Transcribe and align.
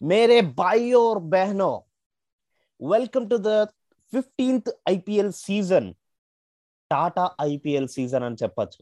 मेरे 0.00 0.42
भाई 0.54 0.92
और 0.94 1.18
बहनों 1.30 1.74
welcome 2.80 3.26
to 3.28 3.36
the 3.38 3.50
fifteenth 4.12 4.70
IPL 4.88 5.32
season 5.32 5.88
Tata 6.90 7.24
IPL 7.40 7.88
season 7.88 8.24
అని 8.24 8.38
చెప్పచ్చు 8.42 8.80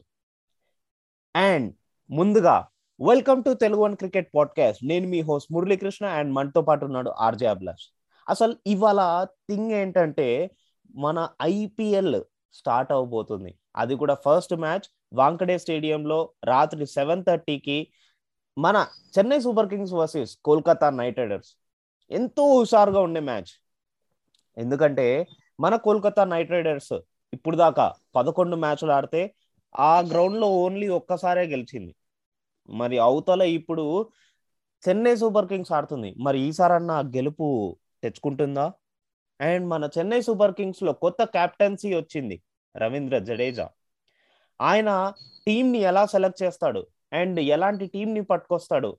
అండ్ 1.35 1.67
ముందుగా 2.09 2.55
welcome 2.99 3.43
to 3.43 3.51
Telugu 3.53 3.81
one 3.81 3.95
cricket 3.95 4.29
podcast 4.35 4.81
నేను 4.83 5.07
మీ 5.07 5.19
హోస్ట్ 5.21 5.51
మురళీకృష్ణ 5.53 6.05
అండ్ 6.17 6.33
మనతో 6.33 6.61
పాటు 6.61 6.85
ఉన్నాడు 6.85 7.11
ఆర్జే 7.19 7.47
అభిలాష్ 7.47 7.85
అసలు 8.27 8.55
ఇవాళ 8.67 9.01
థింగ్ 9.49 9.71
ఏంటంటే 9.71 10.27
మన 10.95 11.29
ఐపీఎల్ 11.51 12.19
స్టార్ట్ 12.53 12.91
అవబోతుంది 12.91 13.51
అది 13.75 13.95
కూడా 13.95 14.17
ఫస్ట్ 14.25 14.55
మ్యాచ్ 14.55 14.87
వాంకడే 15.13 15.57
స్టేడియంలో 15.57 16.19
రాత్రి 16.43 16.85
సెవెన్ 16.85 17.23
థర్టీకి 17.23 17.77
మన 18.58 18.86
Chennai 19.18 19.40
Super 19.40 19.68
Kings 19.68 19.92
versus 19.92 20.38
Kolkata 20.44 20.90
Knight 20.90 21.18
Riders 21.18 21.50
ఎంతో 22.10 22.58
హుషారుగా 22.58 23.00
ఉండే 23.00 23.20
మ్యాచ్. 23.20 23.50
ఎందుకంటే 24.58 25.26
మన 25.60 25.76
కోల్కతా 25.76 26.24
నైట్ 26.24 26.50
రైడర్స్ 26.50 26.92
ఇప్పుడు 27.32 27.56
దాకా 27.56 27.94
పదకొండు 28.16 28.56
మ్యాచ్లు 28.56 28.92
ఆడితే 28.92 29.34
ఆ 29.78 30.00
గ్రౌండ్లో 30.00 30.48
ఓన్లీ 30.48 30.88
ఒక్కసారే 30.88 31.44
గెలిచింది. 31.46 31.94
మరి 32.70 32.98
అవతల 32.98 33.42
ఇప్పుడు 33.42 34.10
చెన్నై 34.88 35.16
సూపర్ 35.16 35.48
కింగ్స్ 35.48 35.72
ఆడుతుంది. 35.72 36.14
మరి 36.18 36.40
ఈసారన్న 36.40 37.12
గెలుపు 37.16 37.76
తెచ్చుకుంటుందా? 38.02 38.72
అండ్ 39.40 39.68
మన 39.68 39.88
చెన్నై 39.98 40.20
సూపర్ 40.20 40.54
కింగ్స్లో 40.54 40.92
కొత్త 40.92 41.24
కెప్టెన్సీ 41.24 41.94
వచ్చింది 41.94 42.42
రవీంద్ర 42.76 43.18
జడేజా. 43.18 43.68
ఆయన 44.60 45.12
టీంని 45.46 45.78
ఎలా 45.78 46.06
సెలెక్ట్ 46.06 46.42
చేస్తాడు? 46.42 46.86
అండ్ 47.16 47.40
ఎలాంటి 47.40 47.86
టీం 47.86 48.14
ని 48.14 48.22
పట్టుకొస్తాడు? 48.24 48.90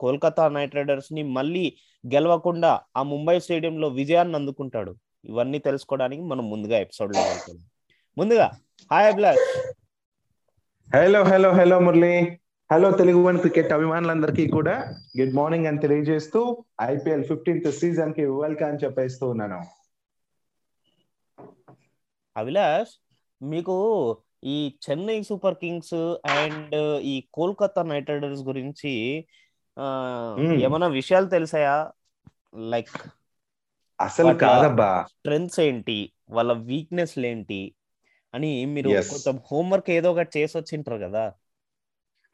కోల్కతా 0.00 0.48
నైట్ 0.48 0.74
రైడర్స్ని 0.74 1.22
మళ్ళీ 1.22 1.64
గెలవకుండా 2.06 2.80
ఆ 2.96 3.02
ముంబై 3.02 3.40
స్టేడియంలో 3.40 3.88
విజయాన్ని 3.88 4.36
అందుకుంటాడు. 4.36 4.92
ఇవన్నీ 5.24 5.58
తెలుసుకోవడానికి 5.58 6.22
మనం 6.22 6.50
ముందుగా 6.50 6.78
ఎపిసోడ్లో 6.78 7.24
ముందుగా 8.18 8.46
hi 8.92 9.08
Abhilash. 9.12 9.46
Hello 10.96 11.22
hello 11.22 11.50
hello 11.50 11.80
Murali. 11.80 12.38
Hello 12.72 12.90
Telugu 12.90 13.20
one 13.22 13.38
cricket 13.38 13.72
అభిమానులందరికీ 13.72 14.46
కూడా 14.46 14.74
గుడ్ 15.20 15.34
మార్నింగ్ 15.34 15.66
అని 15.66 15.78
తెలియజేస్తూ 15.78 16.64
ఐపీఎల్ 16.80 17.24
ఫిఫ్టీన్త్ 17.24 17.70
సీజన్కి 17.72 18.24
వెల్కమ్ 18.26 18.68
అని 18.68 18.78
చెప్పేస్తూ 18.84 19.28
ఉన్నాను. 19.28 19.60
అభిలాష్ 22.36 22.92
మీకు 23.42 23.76
ఈ 24.44 24.78
చెన్నై 24.90 25.22
సూపర్ 25.22 25.54
కింగ్స్ 25.54 25.94
అండ్ 26.26 26.74
ఈ 27.02 27.24
కోల్కతా 27.34 27.82
నైట్ 27.82 28.10
రైడర్స్ 28.10 28.42
గురించి 28.42 29.24
ఆ. 29.78 30.36
ఏమైనా 30.40 30.86
విషయాలు 30.86 31.26
తెలిసాయా? 31.26 31.90
లైక్ 32.58 32.88
అసలు 34.00 34.34
కాదబ్బా. 34.34 35.04
స్ట్రెంగ్స్ 35.08 35.60
ఏంటి? 35.60 36.12
వాళ్ళ 36.30 36.52
వీక్నెస్ 36.52 37.18
ఏంటి? 37.18 37.74
అని 38.34 38.64
మీరు. 38.64 38.88
కొంచెం 38.88 39.40
హోంవర్క్ 39.52 39.90
ఏదో 39.90 40.10
ఒకటి 40.10 40.38
చేసి 40.38 40.58
వచ్చింటారు 40.58 40.96
కదా. 40.96 41.32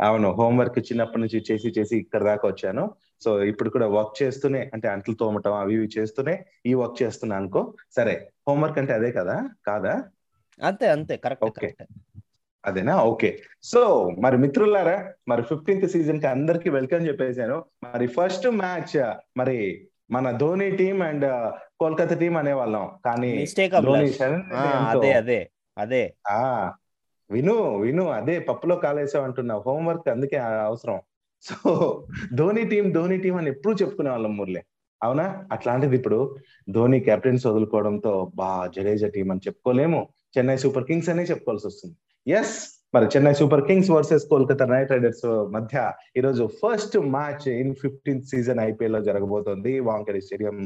అవును. 0.01 0.33
హోంవర్క్ 0.33 0.79
చిన్నప్పటి 0.79 1.21
నుంచి 1.21 1.45
చేసి 1.53 1.69
చేసి 1.69 1.97
ఇక్కడ 1.97 2.25
దాకా 2.25 2.49
వచ్చాను. 2.49 2.95
సో 3.21 3.43
ఇప్పుడు 3.43 3.71
కూడా 3.71 3.89
వర్క్ 3.89 4.23
చేస్తూనే 4.23 4.71
అంటే 4.75 4.89
అంట్లు 4.89 5.15
తోమటం 5.15 5.55
అవి 5.55 5.75
ఇవి 5.75 5.89
చేస్తూనే 5.99 6.47
ఈ 6.67 6.75
వర్క్ 6.75 7.03
చేస్తున్నా 7.03 7.37
అనుకో 7.37 7.75
సరే. 7.97 8.31
హోంవర్క్ 8.49 8.79
అంటే 8.79 8.93
అదే 8.93 9.13
కదా? 9.13 9.51
కాదా? 9.67 10.05
అంతే 10.63 10.89
అంతే. 10.89 11.17
కరెక్ట్. 11.17 11.51
కరెక్ట్. 11.51 11.83
అదేనా? 12.65 13.03
ఓకే. 13.03 13.43
సో 13.63 14.11
మరి 14.21 14.39
మిత్రులారా 14.39 15.13
మరి 15.29 15.43
ఫిఫ్టీన్త్ 15.43 15.89
సీజన్కి 15.89 16.27
అందరికి 16.27 16.71
వెల్కమ్ 16.71 17.07
చెప్పేశాను. 17.07 17.65
మరి 17.85 18.07
ఫస్ట్ 18.07 18.47
మ్యాచ్ 18.49 19.15
మరి 19.37 19.89
మన 20.11 20.31
Dhoni 20.31 20.71
team 20.71 21.03
and 21.03 21.53
Kolkata 21.81 22.15
team 22.15 22.35
కానీ 23.05 23.47
శరణ్ 23.47 24.43
ఆ, 24.55 24.93
రెడ్డి 24.93 25.09
అదే 25.09 25.13
అదే 25.13 25.51
అదే. 25.79 26.15
ఆ 26.29 26.73
విను 27.31 27.77
విను 27.79 28.09
అదే 28.09 28.39
పప్పులో 28.39 28.77
కాలేసావు 28.77 29.25
అంటున్నా. 29.25 29.57
హోంవర్క్ 29.57 30.09
అందుకే 30.09 30.37
అవసరం. 30.37 31.01
So 31.43 31.71
Dhoni 32.35 32.69
team 32.69 32.93
Dhoni 32.93 33.19
team 33.19 33.37
అని 33.37 33.51
ఎప్పుడు 33.51 33.77
చెప్పుకునే 33.83 34.11
వాళ్ళం 34.11 34.37
మురళి. 34.37 34.63
అవునా? 35.03 35.45
అట్లాంటిది 35.53 35.97
ఇప్పుడు 35.97 36.37
ధోని 36.71 37.01
కెప్టెన్స్ 37.01 37.47
వదులుకోవడంతో 37.47 38.33
బా 38.35 38.71
జడేజా 38.77 39.09
టీం 39.09 39.31
అని 39.31 39.41
చెప్పుకోలేము. 39.47 40.09
చెన్నై 40.37 40.57
సూపర్ 40.65 40.89
కింగ్స్ 40.91 41.11
అనే 41.15 41.27
చెప్పుకోవాల్సి 41.33 41.67
వస్తుంది. 41.71 41.95
ఎస్ 42.27 42.57
మరి 42.95 43.07
Chennai 43.13 43.35
Super 43.39 43.63
Kings 43.69 43.91
versus 43.97 44.25
Kolkata 44.31 44.67
Knight 44.73 44.93
Riders 44.95 45.27
మధ్య 45.55 45.77
ఈరోజు 46.19 46.45
first 46.61 46.97
match 47.15 47.47
in 47.61 47.73
fifteenth 47.85 48.31
season 48.33 48.61
ఐపీఎల్లో 48.71 49.01
జరగబోతోంది. 49.09 49.73
వాంకడి 49.89 50.21
స్టేడియం 50.27 50.59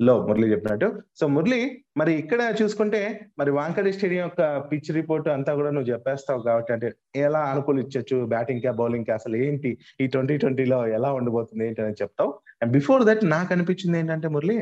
లో 0.00 0.12
మురళి 0.26 0.46
చెప్పినట్టు. 0.52 0.86
సో 1.20 1.24
మురళి 1.34 1.58
మరి 2.00 2.12
ఇక్కడ 2.20 2.42
చూసుకుంటే 2.60 3.00
మరి 3.38 3.50
వాంకడి 3.56 3.90
స్టేడియం 3.96 4.24
యొక్క 4.26 4.42
పిచ్ 4.68 4.90
రిపోర్ట్ 4.98 5.26
అంతా 5.34 5.52
కూడా 5.58 5.70
నువ్వు 5.74 5.90
చెప్పేస్తావు 5.92 6.40
కాబట్టి 6.46 6.70
అంటే 6.74 6.88
ఎలా 7.26 7.42
అనుకూలించవచ్చు 7.52 8.18
బ్యాటింగ్ 8.34 8.62
కా 8.66 8.70
బౌలింగ్ 8.80 9.08
కా 9.08 9.14
అసలు 9.20 9.36
ఏంటి? 9.46 9.72
ఈ 10.02 10.06
ట్వంటీ 10.14 10.36
ట్వంటీలో 10.44 10.78
ఎలా 10.98 11.10
ఉండబోతుంది 11.18 11.64
ఏంటి 11.66 11.82
అని 11.86 12.00
చెప్తావు. 12.02 12.32
అండ్ 12.60 12.72
బిఫోర్ 12.78 13.04
దట్ 13.08 13.24
నాకు 13.34 13.52
అనిపించింది 13.56 13.98
ఏంటంటే 14.02 14.30
మురళి 14.36 14.58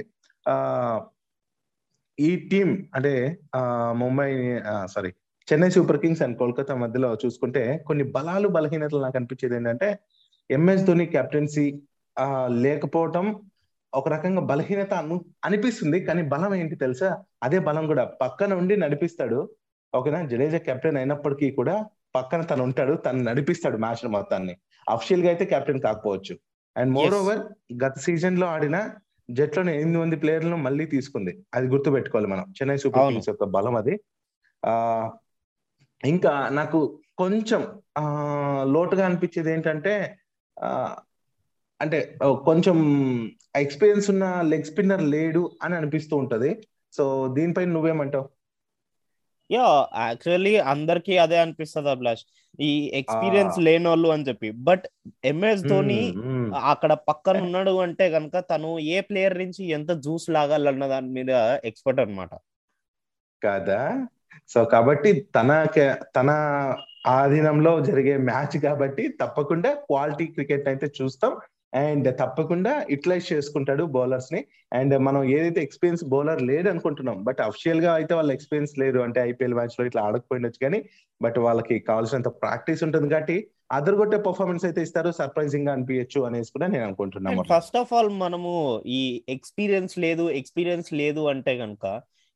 ఈ 2.18 2.48
టీం 2.48 2.88
అంటే 2.94 3.12
Mumbai 3.92 4.30
sorry 4.86 5.10
Chennai 5.48 5.70
super 5.70 5.98
kings 5.98 6.22
and 6.22 6.38
Kolkata 6.38 6.74
మధ్యలో 6.74 7.16
చూసుకుంటే 7.24 7.84
కొన్ని 7.86 8.04
బలాలు 8.04 8.48
బలహీనతలు 8.48 9.00
నాకు 9.02 9.16
అనిపించేది 9.16 9.56
ఏంటంటే 9.56 9.98
ఎంఎస్ 10.50 10.84
ధోని 10.84 11.06
కెప్టెన్సీ 11.06 11.66
లేకపోవటం 12.48 13.26
ఒక 13.94 14.08
రకంగా 14.08 14.40
బలహీనత 14.40 14.94
అను 14.94 15.24
అనిపిస్తుంది. 15.44 16.00
కానీ 16.00 16.22
బలం 16.22 16.54
ఏంటి 16.54 16.76
తెలుసా? 16.76 17.08
అదే 17.42 17.58
బలం 17.58 17.86
కూడా. 17.86 18.04
పక్కన 18.22 18.54
ఉండి 18.54 18.76
నడిపిస్తాడు. 18.76 19.38
ఓకేనా? 19.94 20.26
జడేజా 20.26 20.58
కెప్టెన్ 20.58 20.96
అయినప్పటికీ 20.96 21.50
కూడా 21.50 21.74
పక్కన 22.14 22.42
తను 22.42 22.62
ఉంటాడు. 22.62 22.94
తను 22.94 23.22
నడిపిస్తాడు 23.22 23.76
మ్యాచ్ 23.76 24.08
మొత్తాన్ని. 24.08 24.54
అఫిషియల్గా 24.88 25.28
అయితే 25.28 25.44
కెప్టెన్ 25.44 25.80
కాకపోవచ్చు. 25.80 26.34
And 26.76 26.92
more. 26.92 27.14
ఓవర్ 27.14 27.40
గత 27.84 27.94
సీజన్లో 27.98 28.46
ఆడిన 28.46 28.76
జట్లోనే 29.30 29.74
ఎనిమిది 29.76 29.98
మంది 29.98 30.16
ప్లేయర్లను 30.16 30.56
మళ్ళీ 30.56 30.86
తీసుకుంది. 30.86 31.44
అది 31.54 31.66
గుర్తు 31.66 31.90
పెట్టుకోవాలి 31.90 32.26
మనం. 32.26 32.42
చెన్నై 32.42 32.76
సూపర్. 32.76 33.12
కింగ్స్ 33.12 33.28
యొక్క 33.28 33.44
బలం 33.44 33.76
అది. 33.76 34.00
ఆ 34.66 35.10
ఇంకా 36.04 36.48
నాకు 36.48 36.98
కొంచెం 37.18 37.82
ఆ 37.98 38.04
లోటుగా 38.68 39.06
అనిపించేది 39.06 39.52
ఏంటంటే 39.52 40.18
ఆ 40.58 40.96
అంటే 41.80 42.18
కొంచెం 42.24 42.76
ఎక్స్పీరియన్స్ 43.56 44.10
ఉన్న 44.10 44.40
లెగ్ 44.40 44.64
స్పిన్నర్ 44.64 45.02
లేడు 45.02 45.50
అని 45.62 45.76
అనిపిస్తూ 45.76 46.16
ఉంటది. 46.16 46.66
సో 46.92 47.28
దీనిపై 47.34 47.64
నువ్వేమంటావు? 47.64 48.28
యా 49.50 49.88
యాక్చువల్లీ 49.96 50.56
అందరికి 50.56 51.18
అదే 51.18 51.38
అనిపిస్తుంది 51.38 51.90
అభిలాష్. 51.90 52.24
ఈ 52.60 52.90
ఎక్స్పీరియన్స్. 52.94 53.58
లేని 53.58 53.88
వాళ్ళు 53.88 54.08
అని 54.08 54.22
చెప్పి. 54.28 54.50
But 54.50 54.84
MS 55.24 55.62
Dhoni. 55.62 56.14
అక్కడ 56.64 56.92
పక్కన 56.92 57.42
ఉన్నాడు 57.42 57.80
అంటే 57.80 58.10
కనుక 58.10 58.38
తను 58.38 58.78
ఏ 58.78 59.00
ప్లేయర్ 59.00 59.38
నుంచి 59.38 59.68
ఎంత 59.68 59.90
జ్యూస్ 59.90 60.30
లాగాలన్న 60.30 60.86
దాని 60.86 61.08
మీద 61.08 61.30
ఎక్స్పర్ట్ 61.64 62.00
అన్నమాట. 62.00 62.30
కదా? 63.44 64.06
సో 64.48 64.64
కాబట్టి 64.64 65.20
తన 65.34 65.66
తన 66.16 66.30
ఆధీనంలో 67.06 67.80
జరిగే 67.80 68.16
మ్యాచ్ 68.16 68.60
కాబట్టి 68.60 69.08
తప్పకుండా 69.20 69.74
క్వాలిటీ 69.74 70.26
క్రికెట్ 70.26 70.68
అయితే 70.68 70.86
చూస్తాం. 71.02 71.36
అండ్ 71.72 72.08
తప్పకుండా 72.20 72.72
యూటిలైజ్ 72.90 73.32
చేసుకుంటాడు 73.32 73.84
బౌలర్స్ని 73.84 74.40
అండ్ 74.72 74.98
మనం 74.98 75.24
ఏదైతే 75.24 75.62
ఎక్స్పీరియన్స్ 75.62 76.04
బౌలర్ 76.04 76.42
లేడు 76.42 76.68
అనుకుంటున్నాం 76.68 77.24
బట్ 77.24 77.40
అఫిషియల్గా 77.40 77.94
అయితే 77.94 78.14
వాళ్ళ 78.14 78.32
ఎక్స్పీరియన్స్ 78.32 78.74
లేదు 78.78 78.98
అంటే 78.98 79.20
ఐపీఎల్ 79.20 79.54
మ్యాచ్లో 79.54 79.86
ఇట్లా 79.86 80.02
ఆడకపోయిండొచ్చు 80.02 80.60
కానీ 80.62 80.80
బట్ 81.20 81.38
వాళ్ళకి 81.38 81.78
కావాల్సినంత 81.80 82.28
ప్రాక్టీస్ 82.28 82.82
ఉంటుంది 82.82 83.08
కాబట్టి 83.08 83.36
అదరగొట్టే 83.70 84.18
పర్ఫార్మెన్స్ 84.18 84.64
అయితే 84.64 84.82
ఇస్తారు 84.82 85.10
సర్ప్రైజింగ్గా 85.10 85.72
అనిపించచ్చు 85.72 86.20
అనేసి 86.22 86.52
కూడా 86.52 86.66
నేను 86.66 86.84
అనుకుంటున్నాను 86.84 87.42
ఫస్ట్ 87.50 87.76
ఆఫ్ 87.76 87.92
ఆల్ 87.92 88.10
మనము 88.16 88.52
ఈ 88.86 89.00
ఎక్స్పీరియన్స్ 89.28 89.98
లేదు 89.98 90.30
ఎక్స్పీరియన్స్ 90.30 90.90
లేదు 90.92 91.20
అంటే 91.20 91.54
గనుక 91.58 91.86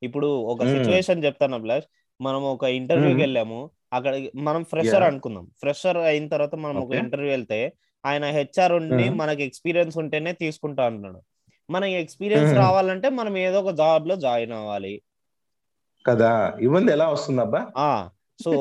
ఇప్పుడు 0.03 0.29
ఒక. 0.53 0.63
సిచ్యువేషన్ 0.65 1.25
చెప్తాను 1.25 1.55
అభిలాష్ 1.55 1.87
మనం 2.21 2.43
ఒక 2.55 2.65
ఇంటర్వ్యూకి. 2.79 3.21
వెళ్ళాము 3.21 3.61
అక్కడ 3.93 4.13
మనం 4.49 4.63
ఫ్రెషర్. 4.65 5.03
అనుకుందాం 5.03 5.47
ఫ్రెషర్ 5.61 5.99
అయిన 6.11 6.27
తర్వాత 6.29 6.55
మనం 6.65 6.77
ఒక. 6.77 6.93
ఇంటర్వ్యూ 6.95 7.31
వెళ్తే 7.31 7.61
ఆయన 8.05 8.25
హెచ్ఆర్ 8.25 8.73
ఉండి. 8.73 9.09
మనకి 9.11 9.43
ఎక్స్పీరియన్స్ 9.43 9.99
ఉంటేనే 9.99 10.33
తీసుకుంటా 10.33 10.85
అంటున్నాడు 10.85 11.21
మనకి 11.71 11.95
ఎక్స్పీరియన్స్. 11.95 12.53
రావాలంటే 12.55 13.09
మనం 13.09 13.37
ఏదో 13.39 13.61
ఒక 13.61 13.75
జాబ్లో 13.75 14.17
జాయిన్ 14.17 14.53
అవ్వాలి. 14.53 14.95
కదా? 16.05 16.31
ఇవ్వంది 16.61 16.93
ఎలా 16.93 17.09
వస్తుందబ్బా? 17.09 17.61
ఆ 17.77 17.91
సో 18.45 18.53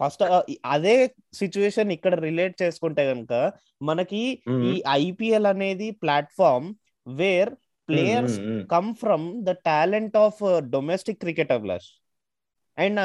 ఫస్ట్ 0.00 0.22
అదే 0.64 0.94
సిచ్యువేషన్ 1.34 1.92
ఇక్కడ 1.92 2.14
రిలేట్ 2.20 2.62
చేసుకుంటే 2.62 3.14
కనుక 3.14 3.32
మనకి. 3.82 4.22
ఈ 4.70 4.82
ఐపీఎల్ 4.88 5.46
అనేది 5.46 5.90
platform 5.90 6.68
where 7.06 7.52
players 7.88 8.36
come 8.70 8.94
from 8.94 9.44
the 9.44 9.50
talent 9.66 10.16
of 10.16 10.40
domestic 10.70 11.20
cricket 11.20 11.52
and 12.78 13.00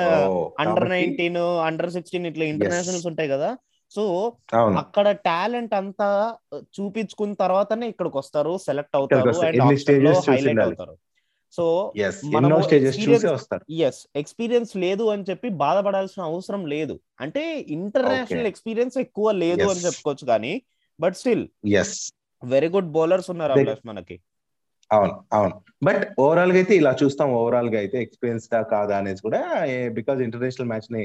under 0.59 0.89
nineteen 0.89 1.37
under 1.65 1.91
sixteen 1.91 2.25
ఇట్లా 2.25 2.45
ఇంటర్నేషనల్స్ 2.45 3.07
ఉంటాయి 3.07 3.29
కదా? 3.29 3.49
సో 3.91 4.33
అక్కడ 4.77 5.11
టాలెంట్ 5.11 5.73
అంతా 5.73 6.35
చూపించుకున్న 6.55 7.33
తర్వాతనే 7.33 7.89
ఇక్కడికి 7.89 8.17
వస్తారు 8.17 8.57
సెలెక్ట్ 8.57 8.95
అవుతారు 8.95 9.29
హైలైట్. 10.31 10.59
అవుతారు. 10.59 10.97
సో 11.51 11.93
ఎస్ 13.71 14.07
ఎక్స్పీరియన్స్ 14.15 14.77
లేదు 14.77 15.03
అని 15.03 15.23
చెప్పి 15.29 15.49
బాధపడాల్సిన 15.49 16.23
అవసరం 16.23 16.65
లేదు. 16.65 16.99
అంటే 17.21 17.65
ఇంటర్నేషనల్. 17.69 18.47
ఎక్స్పీరియన్స్ 18.47 18.97
ఎక్కువ 18.97 19.31
లేదు 19.31 19.63
అని. 19.63 19.79
చెప్పుకోవచ్చు 19.79 20.25
కానీ 20.25 20.61
but 20.99 21.15
still 21.15 21.47
very 22.43 22.67
good 22.67 22.91
bowlers 22.91 23.29
ఉన్నారు 23.29 23.51
అభిలాష్ 23.51 23.87
మనకి. 23.87 24.19
అవును 24.91 25.13
అవును. 25.37 25.55
బట్ 25.87 26.01
ఓవరాల్గా 26.23 26.57
అయితే 26.61 26.73
ఇలా 26.81 26.91
చూస్తాం. 27.01 27.27
ఓవరాల్గా 27.39 27.77
అయితే 27.81 27.97
ఎక్స్పీరియన్స్ 28.05 28.45
దా 28.53 28.59
కాదా 28.71 28.93
అనేది 29.01 29.21
కూడా 29.25 29.39
బికాజ్ 29.97 30.19
ఇంటర్నేషనల్ 30.25 30.69
మ్యాచ్ని 30.71 31.01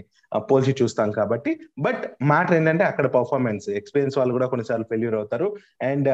పోల్చి 0.50 0.72
చూస్తాం 0.80 1.08
కాబట్టి. 1.18 1.52
బట్ 1.86 2.02
మ్యాటర్ 2.30 2.56
ఏంటంటే 2.58 2.84
అక్కడ 2.90 3.06
పర్ఫార్మెన్స్ 3.18 3.66
ఎక్స్పీరియన్స్ 3.80 4.16
వాళ్ళు 4.20 4.34
కూడా 4.38 4.48
కొన్నిసార్లు 4.54 4.86
ఫెయిల్యూర్ 4.92 5.16
అవుతారు. 5.20 5.48
అండ్ 5.90 6.10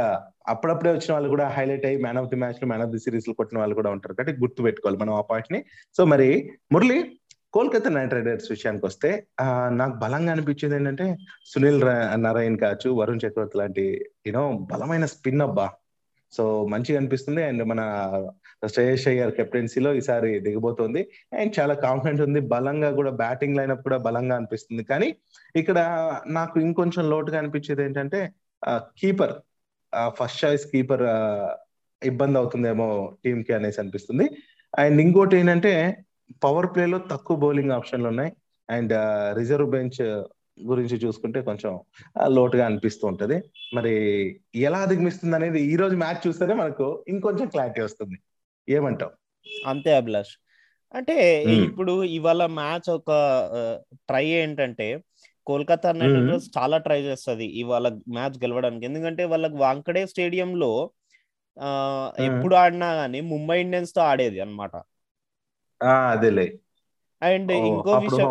అప్పుడప్పుడే 0.55 0.93
వచ్చిన 0.96 1.12
వాళ్ళు 1.17 1.31
కూడా 1.34 1.46
హైలైట్ 1.56 1.87
అయ్యి 1.90 2.02
man 2.06 2.20
of 2.22 2.31
the 2.32 2.40
match 2.43 2.61
man 2.72 2.84
of 2.87 2.93
the 2.96 3.02
సిరీస్లో 3.06 3.34
కొట్టిన 3.40 3.58
వాళ్ళు 3.62 3.78
కూడా 3.81 3.93
ఉంటారు 3.96 4.16
కాబట్టి 4.19 4.34
గుర్తు 4.43 4.61
పెట్టుకోవాలి 4.69 5.00
మనం 5.05 5.14
ఆ 5.20 5.25
పాయింట్ని. 5.31 5.61
సో 5.96 6.05
మరి 6.14 6.28
మురళి 6.75 6.99
కోల్కతా 7.55 7.90
నైట్ 7.94 8.14
రైడర్స్ 8.16 8.50
విషయానికి 8.55 8.84
వస్తే 8.88 9.08
నాకు 9.81 9.94
బలంగా 10.02 10.32
అనిపించేది 10.34 10.75
ఏంటంటే 10.76 11.06
సునీల్ 11.52 11.81
నారాయణ్ 12.26 12.58
కావచ్చు 12.64 12.88
వరుణ్ 13.00 13.23
చక్రవర్తి 13.25 13.58
లాంటి 13.61 13.84
యూనో 14.28 14.43
బలమైన 14.73 15.05
స్పిన్ 15.14 15.43
అబ్బా. 15.46 15.66
సో 16.32 16.66
మంచిగా 16.66 16.98
అనిపిస్తుంది. 16.98 17.42
అండ్ 17.42 17.62
మన 17.64 17.80
శ్రేయస్ 18.66 19.08
అయ్యర్ 19.08 19.32
కెప్టెన్సీలో 19.34 19.94
ఈసారి 19.94 20.40
దిగబోతోంది. 20.40 21.02
అండ్ 21.40 21.52
చాలా 21.60 21.74
కాన్ఫిడెంట్ 21.74 22.22
ఉంది. 22.22 22.40
బలంగా 22.40 22.90
కూడా 22.90 23.10
బ్యాటింగ్ 23.10 23.56
లైనప్ 23.56 23.82
కూడా 23.82 23.96
బలంగా 23.96 24.36
అనిపిస్తుంది. 24.36 24.84
కానీ 24.84 25.16
ఇక్కడ 25.56 25.78
నాకు 26.26 26.60
ఇంకొంచెం 26.60 27.10
లోటుగా 27.10 27.38
అనిపించేది 27.38 27.82
ఏంటంటే 27.82 28.20
కీపర్ 28.98 29.34
ఫస్ట్ 30.08 30.44
చాయిస్ 30.44 30.66
కీపర్ 30.66 31.04
ఇబ్బంది 32.06 32.38
అవుతుందేమో 32.38 33.16
టీమ్కి 33.24 33.52
అనేసి 33.52 33.80
అనిపిస్తుంది. 33.80 34.26
అండ్ 34.78 35.00
ఇంకోటి 35.00 35.36
ఏంటంటే 35.36 35.72
పవర్ 36.44 36.68
ప్లేలో 36.74 36.98
తక్కువ 37.10 37.36
బౌలింగ్ 37.36 37.70
ఆప్షన్లు 37.70 38.08
ఉన్నాయి. 38.08 38.32
అండ్ 38.70 38.92
రిజర్వ్ 39.38 39.70
బెంచ్ 39.70 40.24
గురించి 40.67 40.97
చూసుకుంటే 40.97 41.43
కొంచెం 41.43 41.81
లోటుగా 42.26 42.67
అనిపిస్తూ 42.67 43.08
ఉంటది. 43.08 43.43
మరి 43.75 43.94
ఎలా 44.55 44.79
అధిగమిస్తుంది 44.79 45.37
అనేది 45.37 45.62
ఈ 45.62 45.76
రోజు 45.76 45.97
మ్యాచ్ 45.97 46.29
చూస్తేనే 46.29 46.55
మనకు 46.55 47.05
ఇంకొంచెం 47.08 47.49
క్లారిటీ 47.49 47.82
వస్తుంది. 47.82 48.19
ఏమంటావు? 48.69 49.11
అంతే 49.67 49.97
అభిలాష్. 49.97 50.37
అంటే. 50.94 51.43
ఇప్పుడు 51.44 52.05
ఇవాళ 52.05 52.47
మ్యాచ్ 52.47 52.91
ఒక 52.91 53.11
ట్రై 53.94 54.26
ఏంటంటే 54.26 55.00
కోల్కతా 55.47 55.93
నైట్. 55.93 56.14
రైడర్స్ 56.14 56.50
చాలా 56.58 56.79
ట్రై 56.79 57.02
చేస్తుంది 57.02 57.47
ఇవాళ 57.47 57.88
మ్యాచ్ 57.88 58.31
గెలవడానికి. 58.31 58.85
ఎందుకంటే 58.85 59.25
వాళ్ళకి 59.25 59.56
వాంకడే 59.56 60.06
స్టేడియంలో. 60.06 60.91
ఎప్పుడు 62.20 62.55
ఆడినా 62.55 62.93
గానీ 62.93 63.20
ముంబై 63.20 63.61
ఇండియన్స్తో 63.61 64.00
ఆడేది 64.00 64.41
అన్నమాట. 64.41 64.70
ఆ 65.82 66.11
అదేలే. 66.11 66.58
అండ్ 67.22 67.52
ఇంకో 67.67 67.93
విషయం 67.99 68.26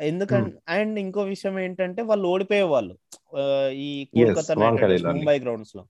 ఎందుకంటే 0.00 0.58
అండ్ 0.68 0.98
ఇంకో 0.98 1.22
విషయం 1.22 1.60
ఏంటంటే 1.60 2.02
వాళ్ళు 2.02 2.28
ఓడిపోయే 2.28 2.62
వాళ్ళు 2.62 2.94
ఈ 3.72 4.04
కోల్కతా. 4.04 4.54
ముంబై 5.12 5.38
గ్రౌండ్స్లో 5.38 5.86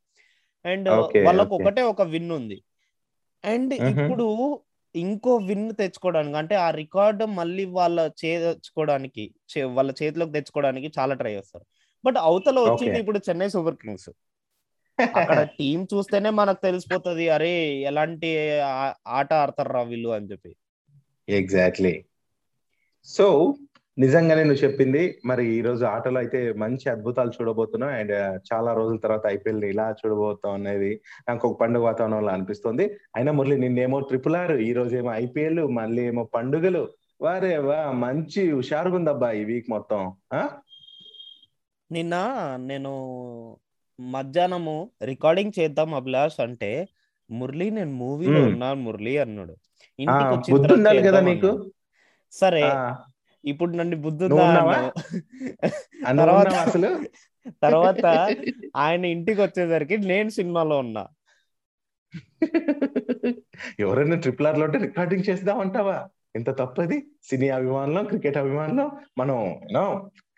అండ్ 0.65 0.89
వాళ్ళకు. 1.27 1.55
ఒకటే 1.55 1.83
ఒక 1.83 2.03
విన్ 2.03 2.33
ఉంది 2.33 2.63
అండ్. 3.45 3.75
ఇప్పుడు 3.75 4.27
ఇంకో 4.95 5.37
విన్ 5.37 5.73
తెచ్చుకోవడానికి 5.73 6.37
అంటే 6.37 6.55
ఆ 6.55 6.71
రికార్డు 6.71 7.25
మళ్ళీ 7.25 7.65
వాళ్ళ 7.65 8.11
చేర్చుకోవడానికి 8.25 9.35
చే- 9.51 9.71
వాళ్ళ 9.71 9.95
చేతిలోకి 10.03 10.33
తెచ్చుకోవడానికి 10.33 10.93
చాలా 10.99 11.15
ట్రై 11.15 11.33
చేస్తారు 11.33 11.65
బట్ 12.05 12.17
అవతల 12.19 12.59
వచ్చింది. 12.59 12.99
ఇప్పుడు 12.99 13.19
చెన్నై 13.29 13.49
సూపర్ 13.49 13.77
కింగ్స్ 13.77 14.11
అక్కడ 15.15 15.43
టీం 15.59 15.87
చూస్తేనే 15.95 16.31
మనకు 16.31 16.61
తెలిసిపోతుంది 16.63 17.29
అరే 17.29 17.75
ఎలాంటి 17.81 18.61
ఆట 19.09 19.33
ఆడతారు 19.33 19.79
వీళ్ళు 19.79 20.09
అని 20.09 20.27
చెప్పి 20.27 20.57
ఎగ్జాక్ట్లీ 21.29 21.95
సో 23.09 23.27
నిజంగానే 23.99 24.45
నువ్వు 24.45 24.65
చెప్పింది. 24.65 25.01
మరి 25.25 25.45
ఈ 25.57 25.61
రోజు 25.61 25.85
ఆటలో 25.85 26.19
అయితే 26.19 26.53
మంచి 26.55 26.91
అద్భుతాలు 26.91 27.31
చూడబోతున్నాం 27.31 27.91
అండ్ 27.91 28.13
చాలా 28.49 28.73
రోజుల 28.73 28.97
తర్వాత 28.97 29.27
ఐపీఎల్ని 29.27 29.69
ఇలా 29.69 29.91
చూడబోతాం 29.91 30.53
అనేది 30.53 30.93
నాకు 31.29 31.49
ఒక 31.49 31.61
పండుగ 31.61 31.83
వాతావరణంలో 31.83 32.33
అనిపిస్తుంది. 32.33 32.85
అయినా 33.17 33.33
మురళి 33.33 33.59
నిన్నేమో 33.59 34.01
ట్రిపుల్ 34.01 34.37
ఆర్ 34.37 34.55
ఈ 34.61 34.73
రోజు 34.73 34.97
ఏమో 34.97 35.13
ఐపీఎల్ 35.15 35.63
మళ్ళీ 35.73 36.03
ఏమో 36.03 36.25
పండుగలు. 36.35 36.83
వారే 37.21 37.59
వా 37.59 37.79
మంచి 37.99 38.53
హుషారుగా 38.53 38.97
ఉందబ్బా 38.97 39.33
ఈ 39.33 39.45
వీక్ 39.45 39.71
మొత్తం 39.71 40.01
ఆ? 40.33 40.43
నిన్న 41.91 42.15
నేను 42.63 42.93
మధ్యాహ్నము 43.99 44.77
రికార్డింగ్ 45.05 45.53
చేద్దాం 45.59 45.95
అభిలాష్ 45.95 46.41
అంటే 46.41 46.71
మురళి 47.31 47.71
నేను 47.71 47.93
మూవీలో. 47.93 48.41
ఉన్నాను 48.43 48.81
మురళి 48.81 49.19
అన్నాడు. 49.19 49.57
ఇంటికి 50.01 50.53
వచ్చిన 50.53 50.73
ఉండాలి 50.73 51.03
కదా 51.03 51.21
నీకు. 51.21 51.73
సరే 52.33 52.63
ఇప్పుడు 53.45 53.73
నన్ను 53.77 53.97
బుద్ధి 53.97 54.29
తర్వాత 56.19 56.55
అసలు? 56.67 56.91
తర్వాత 57.63 58.05
ఆయన 58.77 59.05
ఇంటికి 59.05 59.41
వచ్చేసరికి 59.41 59.99
నేను 59.99 60.29
సినిమాలో 60.29 60.79
ఉన్నా. 60.79 61.09
ఎవరైనా 63.81 64.17
ట్రిపుల్ 64.17 64.47
ఆర్లో 64.47 64.67
రికార్డింగ్ 64.67 65.29
చేద్దాం 65.31 65.59
అంటావా? 65.61 66.09
ఎంత 66.37 66.51
తప్పది? 66.51 67.07
సినీ 67.23 67.49
అభిమానులు 67.49 68.05
క్రికెట్ 68.05 68.37
అభిమానులు? 68.37 68.91
మనం 69.19 69.39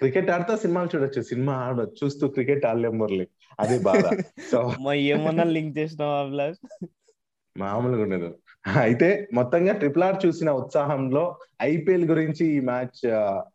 క్రికెట్ 0.04 0.30
ఆడితే 0.30 0.54
సినిమాలు 0.56 0.88
చూడొచ్చు. 0.94 1.20
సినిమా 1.22 1.52
ఆడ 1.66 1.80
చూస్తూ 1.98 2.28
క్రికెట్ 2.28 2.64
ఆడలేం 2.70 2.96
మురళి. 2.98 3.26
అదే 3.60 3.76
బాధ. 3.78 4.06
సో 4.52 4.58
ఏమన్నా 4.92 5.44
లింక్ 5.56 5.78
చేసినావా 5.78 6.48
మామూలుగా 7.56 8.02
ఉండదు. 8.02 8.28
అయితే 8.80 9.08
మొత్తంగా 9.32 9.72
ట్రిపుల్ 9.80 10.04
ఆర్ 10.04 10.16
చూసిన 10.26 10.50
ఉత్సాహంలో 10.60 11.22
ఐపీఎల్ 11.62 12.06
గురించి 12.10 12.44
ఈ 12.54 12.60
మ్యాచ్ 12.60 13.00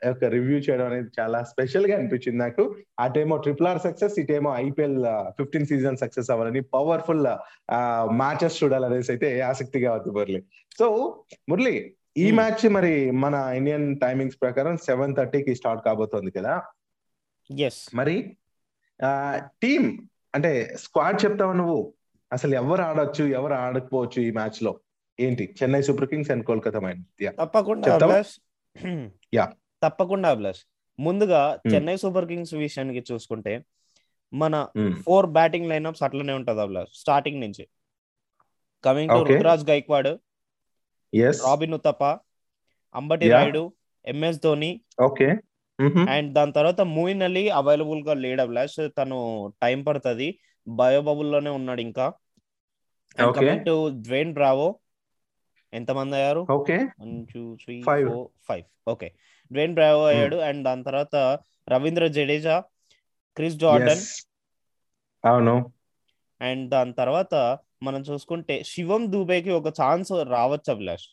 యొక్క 0.07 0.23
రివ్యూ 0.35 0.57
చేయడం 0.57 0.85
అనేది 0.85 1.09
చాలా 1.19 1.39
స్పెషల్గా 1.43 1.97
అనిపించింది 1.97 2.37
నాకు. 2.37 2.63
అటేమో 2.99 3.37
ట్రిపుల్ 3.37 3.67
ఆర్ 3.67 3.81
సక్సెస్ 3.87 4.19
ఇటేమో 4.19 4.51
ఐపీఎల్ 4.57 4.99
ఫిఫ్టీన్ 5.39 5.65
సీజన్ 5.65 6.01
సక్సెస్ 6.03 6.31
అవ్వాలని 6.31 6.61
పవర్ఫుల్ 6.75 7.23
మ్యాచెస్ 8.21 8.63
చూడాలనేసి 8.63 9.11
అయితే 9.11 9.41
ఆసక్తిగా 9.51 9.89
అవుతుంది 9.91 10.17
మురళి. 10.19 10.41
సో 10.79 10.87
మురళి 11.49 11.75
ఈ 12.17 12.25
Hmm. 12.25 12.35
మ్యాచ్ 12.35 12.69
మరి 12.69 13.11
మన 13.11 13.33
ఇండియన్ 13.33 13.99
టైమింగ్స్ 13.99 14.37
ప్రకారం 14.41 14.77
సెవెన్ 14.77 15.15
థర్టీకి 15.15 15.55
స్టార్ట్ 15.55 15.85
కాబోతోంది 15.85 16.31
కదా? 16.31 16.63
ఎస్ 17.59 17.95
మరి 17.95 18.37
టీమ్ 19.61 20.07
అంటే 20.35 20.75
స్క్వాడ్ 20.79 21.25
చెప్తావా 21.25 21.53
నువ్వు? 21.53 21.93
అసలు 22.33 22.55
ఎవరు 22.55 22.81
ఆడొచ్చు 22.81 23.25
ఎవరు 23.25 23.53
ఆడకపోవచ్చు 23.53 24.21
ఈ 24.21 24.31
మ్యాచ్లో 24.31 24.79
ఏంటి? 25.19 25.55
Chennai 25.63 25.81
super 25.81 26.09
kings 26.09 26.31
and 26.31 26.45
Kolkata 26.45 26.79
mine 26.79 27.03
yeah. 27.21 27.31
తప్పకుండా? 27.31 27.93
అభిలాష్. 27.95 29.47
తప్పకుండా 29.83 30.53
ముందుగా 30.99 31.59
చెన్నై 31.73 31.97
సూపర్ 31.97 32.25
కింగ్స్ 32.25 32.53
విషయానికి 32.53 33.13
చూసుకుంటే 33.13 33.63
మన 34.33 34.67
ఫోర్ 35.05 35.25
బ్యాటింగ్ 35.25 35.69
లైన్అప్స్ 35.69 36.03
అట్లనే 36.03 36.33
ఉంటది 36.33 36.61
అభిలాష్ 36.61 36.89
స్టార్టింగ్ 36.93 37.41
నుంచి. 37.41 37.67
Coming 38.85 39.09
to. 39.09 39.23
Ruturaj 39.23 39.69
Gaikwad. 39.69 40.07
Robin 41.39 41.75
Uthappa 41.77 42.03
Ambati. 42.95 43.27
Rayudu 43.33 43.63
MS 44.05 44.41
Dhoni 44.41 44.71
okay 45.05 45.27
and 46.13 46.29
దాని 46.35 46.51
తర్వాత 46.51 46.81
మూయిన్ 46.95 47.23
అలీ 47.23 47.43
అవైలబుల్గా 47.59 48.13
లేడు 48.23 48.41
అభిలాష్. 48.41 48.79
తను 48.97 49.17
టైం 49.63 49.79
పడుతుంది. 49.87 50.27
బయోబబుల్లోనే 50.67 51.51
ఉన్నాడు 51.59 51.81
ఇంకా. 51.87 52.07
కమింగ్ 53.35 53.65
టు 53.65 53.75
డ్వేన్ 54.05 54.31
బ్రావో 54.33 54.67
ఎంతమంది 55.73 56.15
అయ్యారు? 56.19 56.43
Okay 56.55 56.77
one 57.01 57.15
two 57.31 57.43
three. 57.63 57.77
Four 57.99 58.27
five 58.47 58.65
okay 58.93 59.07
Dwayne 59.51 59.73
Bravo 59.77 60.03
అయ్యాడు. 60.11 60.37
అండ్ 60.47 60.61
దాని 60.67 60.83
తర్వాత 60.89 61.15
రవీంద్ర 61.67 62.05
జడేజా 62.17 62.55
క్రిస్ 63.37 63.59
జార్డన్ 63.63 64.03
అవును 65.23 65.55
అండ్ 66.41 66.65
దాని 66.69 66.93
తర్వాత 66.93 67.33
మనం 67.83 68.01
చూసుకుంటే 68.01 68.63
శివం 68.65 69.11
దూబేకి 69.11 69.49
ఒక 69.49 69.67
ఛాన్స్ 69.67 70.11
రావచ్చు 70.11 70.71
అభిలాష్. 70.71 71.05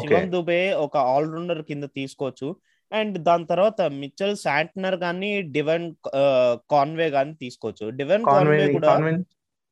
శివం 0.00 0.32
దుబే 0.32 0.72
ఒక 0.72 0.96
ఆల్రౌండర్ 0.96 1.62
కింద 1.62 1.84
తీసుకోవచ్చు. 1.84 2.56
అండ్ 2.92 3.18
దాని 3.18 3.46
తర్వాత 3.46 3.80
మిచ్చల్ 3.80 4.36
శాంట్నర్ 4.36 4.94
గానీ 4.94 5.42
డివెన్ 5.42 5.94
కాన్వే 6.70 7.08
గానీ 7.08 7.34
తీసుకోవచ్చు. 7.34 7.90
డివెన్ 7.90 8.24
కాన్వే 8.24 8.72
కూడా 8.72 8.88
కాన్వే. 8.88 9.12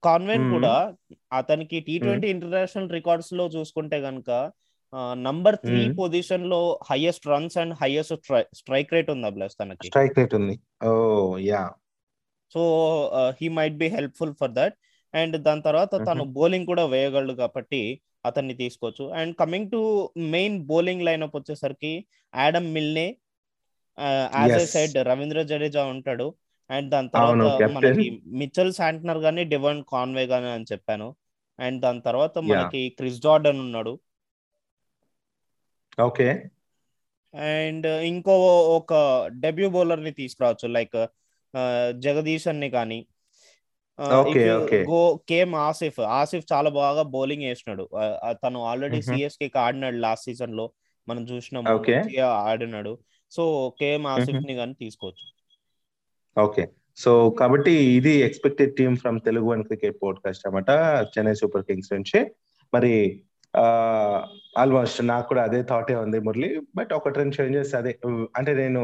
కాన్వెన్. 0.05 0.53
కూడా 0.53 0.95
అతనికి 1.33 1.81
టీ 1.81 1.99
ట్వంటీ 1.99 2.29
ఇంటర్నేషనల్ 2.29 2.91
రికార్డ్స్లో 2.91 3.47
చూసుకుంటే 3.47 3.99
గనుక 3.99 4.53
నంబర్ 5.13 5.57
త్రీ. 5.57 5.93
పొజిషన్లో 5.95 6.81
highest 6.91 7.27
runs 7.27 7.59
and 7.59 7.75
highest 7.83 8.15
strike 8.55 8.93
rate 8.93 9.11
ఉంది 9.11 9.27
అభిలాష్ 9.27 9.55
తనకి. 9.61 9.87
స్ట్రైక్ 9.87 10.19
రేట్ 10.19 10.35
ఉంది. 10.35 10.61
ఓ 10.85 11.37
yeah. 11.39 11.71
So 12.53 12.63
he 13.43 13.49
might 13.49 13.75
be 13.75 13.87
helpful 13.87 14.35
for 14.41 14.51
that 14.51 14.75
and 15.15 15.37
దాని 15.37 15.63
తర్వాత 15.63 15.95
తను 15.95 16.25
బౌలింగ్ 16.25 16.67
కూడా 16.67 16.85
వేయగలడు 16.87 17.33
కాబట్టి 17.33 18.01
అతన్ని 18.27 18.55
తీసుకోవచ్చు. 18.55 19.05
And 19.11 19.37
coming 19.37 19.71
to 19.71 20.11
main 20.17 20.67
bowling 20.67 21.03
lineup 21.03 21.37
వచ్చేసరికి 21.37 22.07
Adam 22.37 22.75
Milne 22.75 23.17
as 24.35 24.53
a 24.53 24.57
Yes. 24.57 24.65
Side 24.65 25.09
Ravindra 25.09 25.43
Jadeja 25.43 25.85
ఉంటాడు. 25.85 26.35
అండ్ 26.71 26.91
దాని 26.91 27.09
తర్వాత. 27.09 27.63
మనకి 27.63 28.23
మిచల్ 28.27 28.73
శాంట్నర్ 28.73 29.19
గానీ 29.19 29.45
డివన్ 29.45 29.85
కాన్వే 29.93 30.27
గానీ 30.27 30.47
అని 30.47 30.65
చెప్పాను. 30.73 31.17
అండ్ 31.61 31.83
దాని 31.83 32.01
తర్వాత. 32.01 32.39
మనకి 32.39 32.89
క్రిస్ 32.89 33.21
జార్డన్ 33.21 33.61
ఉన్నాడు. 33.61 33.99
ఓకే 36.03 36.29
అండ్ 37.35 37.87
ఇంకో 37.87 38.37
ఒక 38.77 38.93
డెబ్యూ 39.33 39.69
బౌలర్ని 39.71 40.11
తీసుకురావచ్చు. 40.11 40.69
లైక్ 40.69 41.07
జగదీశన్ని 42.05 42.69
కానీ. 42.71 43.01
గో 44.91 45.01
కేమ్ 45.31 45.55
ఆసిఫ్ 45.69 46.01
ఆసిఫ్ 46.19 46.45
చాలా 46.53 46.71
బాగా 46.81 47.03
బౌలింగ్ 47.15 47.47
వేసినాడు 47.49 47.85
తను 48.43 48.59
ఆల్రెడీ. 48.65 49.01
సిఎస్కే 49.09 49.49
కి 49.49 49.59
ఆడినాడు 49.59 49.99
లాస్ట్ 50.05 50.27
సీజన్లో 50.29 50.67
మనం 51.09 51.23
చూసినాము 51.31 51.67
ఆడినాడు. 52.51 52.93
So 53.33 53.43
KM 53.81 54.05
Asif. 54.15 54.43
ని 54.49 54.55
కానీ 54.61 54.75
తీసుకోవచ్చు. 54.83 55.27
ఓకే. 56.37 56.65
సో 56.97 57.11
కాబట్టి 57.41 57.75
ఇది 57.99 58.13
expected 58.29 58.73
team 58.79 58.97
from 59.03 59.19
Telugu 59.27 59.47
one 59.51 59.63
cricket 59.65 59.97
podcast 60.03 60.47
అన్నమాట. 60.47 60.71
చెన్నై 61.13 61.35
సూపర్ 61.43 61.65
కింగ్స్ 61.69 61.93
నుంచి. 61.93 62.21
మరి 62.73 62.95
ఆల్మోస్ట్ 64.61 65.01
నాకు 65.07 65.27
కూడా 65.29 65.43
అదే 65.49 65.61
థాటే 65.71 65.95
ఉంది 66.05 66.19
మురళి. 66.27 66.51
బట్ 66.77 66.93
ఒక 66.99 67.09
రెండు 67.19 67.37
చేంజెస్ 67.41 67.73
అదే 67.81 67.93
అంటే 68.39 68.53
నేను 68.63 68.83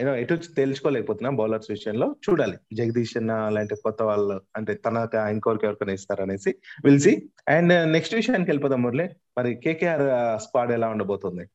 యూనో 0.00 0.16
ఎటు 0.16 0.34
తేల్చుకోలేకపోతున్నా 0.34 1.30
బౌలర్స్ 1.30 1.70
విషయంలో. 1.70 2.16
చూడాలి. 2.30 2.56
జగదీష్ 2.72 3.16
అన్న 3.16 3.48
లాంటి 3.48 3.74
కొత్త 3.74 4.02
వాళ్ళు 4.02 4.40
అంటే 4.56 4.74
తనక 4.74 5.14
ఇంకొకరికి 5.14 5.66
ఎవరికైనా 5.66 5.92
ఇస్తారనేసి 5.92 6.54
విల్సి 6.84 7.30
అండ్ 7.48 7.92
నెక్స్ట్ 7.92 8.14
విషయానికి 8.14 8.50
వెళ్ళిపోదాం 8.50 8.82
మురళి. 8.82 9.08
మరి 9.38 9.54
కేకేఆర్ 9.54 10.40
స్క్వాడ్ 10.40 10.72
ఎలా 10.72 10.88
ఉండబోతుంది? 10.88 11.46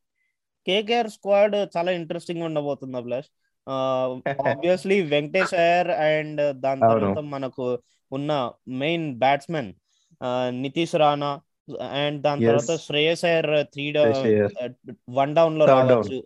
కేకేఆర్ 0.67 1.07
స్క్వాడ్ 1.07 1.55
చాలా 1.77 1.91
ఇంట్రెస్టింగ్ 1.91 2.41
ఉండబోతుంది 2.41 2.97
అభిలాష్. 2.97 3.29
ఆబ్వియస్లీ 3.69 5.01
వెంకటేష్ 5.01 5.53
అయ్యర్ 5.53 5.87
అండ్ 5.87 6.61
దాని. 6.61 6.81
తర్వాత 6.81 7.19
మనకు 7.19 7.79
ఉన్న 8.11 8.51
main 8.67 9.19
batsmen 9.19 9.73
Nitish 10.49 10.95
Rana 10.95 11.39
and 11.97 12.17
దాని. 12.21 12.45
తర్వాత 12.47 12.73
శ్రేయస్ 12.85 13.23
అయ్యర్ 13.25 13.49
త్రీ. 13.73 13.85
వన్ 15.17 15.33
డౌన్లో. 15.35 15.65
రావచ్చు 15.71 16.17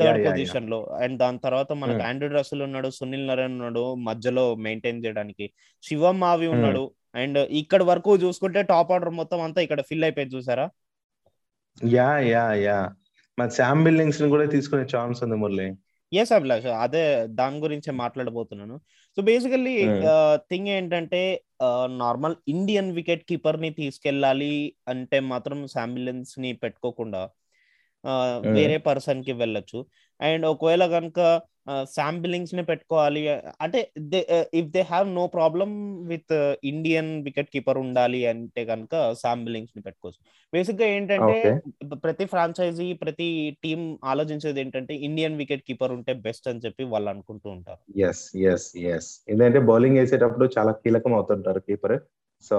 థర్డ్ 0.00 0.20
పొజిషన్లో 0.26 0.80
అండ్ 1.00 1.16
దాని 1.18 1.38
తర్వాత 1.38 1.70
మనకు 1.82 1.98
Hmm. 1.98 2.08
ఆండ్రూ 2.08 2.28
రసల్ 2.36 2.62
ఉన్నాడు 2.62 2.90
సునీల్ 2.98 3.26
నరేన్ 3.26 3.54
ఉన్నాడు 3.56 3.84
మధ్యలో 4.08 4.44
మెయింటైన్ 4.66 5.04
చేయడానికి 5.04 5.46
శివం 5.84 6.18
మావి 6.20 6.46
Hmm. 6.46 6.54
ఉన్నాడు 6.56 6.84
అండ్ 7.14 7.38
ఇక్కడ 7.60 7.82
వరకు 7.82 8.10
చూసుకుంటే 8.16 8.62
టాప్ 8.68 8.92
ఆర్డర్ 8.92 9.12
మొత్తం 9.12 9.40
అంతా 9.42 9.60
ఇక్కడ 9.62 9.80
ఫిల్ 9.88 10.04
అయిపోయింది 10.04 10.36
చూసారా 10.36 10.66
యా 11.80 12.10
యా 12.30 12.44
యా 12.64 12.78
మరి 13.38 13.50
శామ్ 13.50 13.84
బిల్లింగ్స్ని 13.84 14.28
కూడా 14.28 14.44
తీసుకునే 14.54 14.84
ఛాన్స్ 14.94 15.20
ఉంది 15.24 15.36
మురళి 15.36 15.68
ఎస్ 16.12 16.32
అభిలాష్ 16.32 16.66
అదే 16.84 17.02
దాని 17.32 17.58
గురించి 17.58 17.90
మాట్లాడబోతున్నాను 18.00 18.74
సో 19.16 19.22
బేసికల్లీ 19.22 19.74
Hmm. 19.84 20.02
థింగ్ 20.50 20.68
ఏంటంటే 20.68 21.20
నార్మల్ 21.96 22.36
ఇండియన్ 22.48 22.90
వికెట్ 22.92 23.24
కీపర్ని 23.28 23.70
తీసుకెళ్ళాలి 23.70 24.52
అంటే 24.88 25.18
మాత్రం 25.26 25.58
శాంబులెన్స్ని 25.66 26.52
పెట్టుకోకుండా 26.62 27.22
వేరే 28.56 28.76
పర్సన్కి 28.88 29.32
వెళ్ళొచ్చు. 29.32 29.80
అండ్ 30.20 30.44
ఒకవేళ 30.46 30.84
కనుక 30.86 31.20
శాంబిలింగ్స్ని 31.96 32.62
పెట్టుకోవాలి 32.68 33.20
అంటే 33.64 33.80
if 34.60 34.70
they 34.74 34.80
have 34.90 35.06
no 35.18 35.24
problem 35.26 35.70
with 36.06 36.34
Indian 36.64 37.10
wicket 37.22 37.50
keeper 37.52 37.78
ఉండాలి 37.78 38.20
అంటే 38.26 38.62
కనుక 38.64 38.94
శాంబిలింగ్స్ని 39.22 39.82
పెట్టుకోవచ్చు. 39.82 40.20
బేసిక్గా 40.52 40.86
ఏంటంటే. 40.86 41.36
ప్రతి 42.04 42.24
ఫ్రాంచైజీ 42.24 42.88
ప్రతి 43.02 43.28
టీం 43.64 43.80
ఆలోచించేది 44.04 44.60
ఏంటంటే 44.60 44.94
ఇండియన్ 45.08 45.38
వికెట్ 45.42 45.64
కీపర్ 45.68 45.92
ఉంటే 45.92 46.14
బెస్ట్ 46.26 46.48
అని 46.48 46.62
చెప్పి 46.66 46.84
వాళ్ళు 46.84 47.10
అనుకుంటూ 47.10 47.50
ఉంటారు. 47.50 47.80
ఎస్ 48.08 48.24
ఎస్ 48.52 48.68
ఎస్ 48.94 49.10
ఎందుకంటే 49.28 49.62
బౌలింగ్ 49.70 49.98
వేసేటప్పుడు 49.98 50.48
చాలా 50.58 50.72
కీలకం 50.82 51.14
అవుతుంటారు 51.14 51.62
కీపర్. 51.68 51.96
సో 52.44 52.56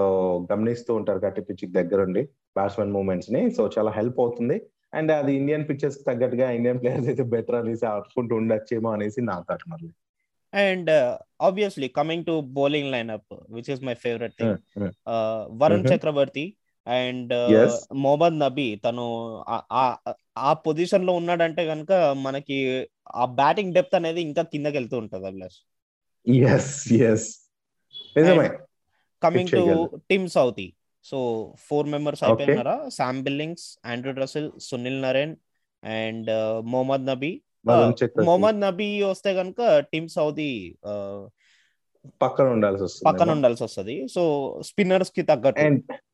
గమనిస్తూ 0.52 0.90
ఉంటారు 0.94 1.18
గట్టి 1.18 1.42
పిచ్ 1.42 1.64
దగ్గరుండి 1.72 2.22
బ్యాట్స్మెన్ 2.56 2.92
మూవ్మెంట్స్ని 2.92 3.42
సో 3.50 3.64
చాలా 3.78 3.90
హెల్ప్ 3.90 4.20
అవుతుంది. 4.20 4.56
అండ్ 4.94 5.12
అది 5.12 5.34
ఇండియన్ 5.34 5.68
పిక్చర్స్ 5.68 5.98
తగ్గట్టుగా 6.06 6.50
ఇండియన్ 6.50 6.80
ప్లేయర్స్ 6.80 7.06
అయితే 7.06 7.22
బెటర్ 7.22 7.54
అనేసి 7.54 7.86
ఆడుకుంటూ 7.86 8.36
ఉండొచ్చేమో 8.36 8.92
అనేసి 8.92 9.20
నా 9.20 9.44
థాట్ 9.48 9.62
మళ్ళీ 9.68 9.90
and 10.54 10.90
obviously 11.42 11.88
coming 11.88 12.24
to 12.24 12.40
bowling 12.40 12.92
lineup 12.92 13.34
which 13.50 13.70
is 13.70 13.82
my 13.82 13.94
favourite 13.94 14.34
thing 14.38 14.88
Varun. 15.48 15.86
Chakravarthy 15.86 16.56
and. 16.86 17.32
Mohammad 17.94 18.38
Nabi 18.38 18.76
తను 18.76 19.04
ఆ- 20.38 20.52
పొజిషన్లో 20.52 21.12
ఉన్నాడంటే 21.12 21.66
కనుక 21.66 21.92
మనకి 22.16 22.88
ఆ 23.14 23.24
బ్యాటింగ్ 23.24 23.74
డెప్త్ 23.74 23.94
అనేది 23.94 24.20
ఇంకా 24.20 24.42
కిందకి 24.42 24.76
వెళ్తూ 24.76 24.98
ఉంటది 24.98 25.26
Abhilash 25.26 25.58
yes 26.30 26.92
yes 26.92 27.28
coming 29.22 29.48
to. 29.48 29.90
Tim 30.10 30.28
Southee 30.28 30.72
so 31.04 31.18
four 31.58 31.88
members. 31.88 32.24
అయిపోయినారా? 32.24 32.88
Sam 32.88 33.22
Billings 33.22 33.78
Andre 33.86 34.12
Russell 34.12 34.50
Sunil 34.60 35.02
Narine 35.02 35.36
and 35.84 36.30
Mohammad 36.64 37.06
Nabi 37.06 37.32
Mohammad 37.66 38.60
Nabi 38.60 39.02
వస్తే 39.02 39.34
కనుక 39.34 39.78
టీమ్ 39.92 40.08
సౌదీ 40.08 40.76
పక్కన 42.22 42.46
ఉండాల్సి 42.48 42.84
వస్తుంది. 42.84 43.12
పక్కన 43.12 43.30
ఉండాల్సి 43.30 43.64
వస్తది. 43.64 44.08
సో 44.08 44.22
స్పిన్నర్స్కి 44.64 45.22
తగ్గట్టు. 45.22 45.60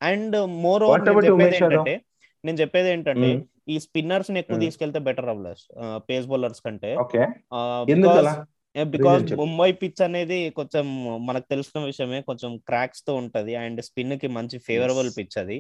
And 0.02 0.36
more? 0.46 0.82
ఏంటంటే 0.82 2.00
నేను 2.44 2.56
చెప్పేది 2.56 2.90
ఏంటంటే 2.90 3.30
Mm. 3.36 3.42
ఈ 3.68 3.78
స్పిన్నర్స్ని 3.80 4.38
ఎక్కువ 4.38 4.56
Mm. 4.56 4.62
తీసుకెళ్తే 4.62 4.98
బెటర్ 4.98 5.28
అవ్వలేదు. 5.28 5.98
పేస్ 5.98 6.26
బౌలర్స్ 6.26 6.60
కంటే. 6.60 6.94
అలా 6.94 8.46
బికాస్. 8.76 9.22
ముంబై 9.40 9.70
పిచ్ 9.80 10.00
అనేది 10.04 10.38
కొంచెం 10.58 10.84
మనకు 11.28 11.46
తెలిసిన 11.48 11.78
విషయమే 11.84 12.18
కొంచెం 12.28 12.50
క్రాక్స్తో 12.68 13.12
ఉంటది 13.22 13.54
అండ్ 13.62 13.80
స్పిన్కి 13.88 14.28
మంచి 14.36 14.56
ఫేవరబుల్. 14.68 15.10
పిచ్ 15.18 15.36
అది 15.42 15.58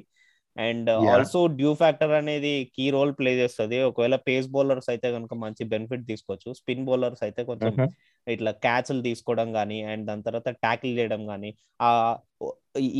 అండ్. 0.56 0.90
ఆల్సో 1.12 1.40
డ్యూ 1.58 1.72
ఫ్యాక్టర్ 1.80 2.12
అనేది 2.18 2.52
కీ 2.76 2.86
రోల్ 2.90 3.12
ప్లే 3.18 3.32
చేస్తుంది 3.40 3.78
ఒకవేళ 3.88 4.16
పేస్ 4.28 4.48
బౌలర్స్ 4.54 4.88
అయితే 4.94 5.08
కనుక 5.16 5.34
మంచి 5.44 5.64
బెనిఫిట్ 5.72 6.04
తీసుకోవచ్చు 6.08 6.50
స్పిన్ 6.60 6.86
బౌలర్స్ 6.88 7.22
అయితే 7.26 7.42
కొంచెం 7.50 7.72
Mhm. 7.72 7.90
ఇట్లా 8.26 8.52
క్యాచ్లు 8.64 9.00
తీసుకోవడం 9.06 9.48
కానీ 9.52 9.78
అండ్ 9.90 10.04
దాని 10.08 10.22
తర్వాత 10.22 10.48
ట్యాకిల్ 10.64 10.92
చేయడం 10.98 11.22
కానీ 11.30 11.50
ఆ 11.80 11.90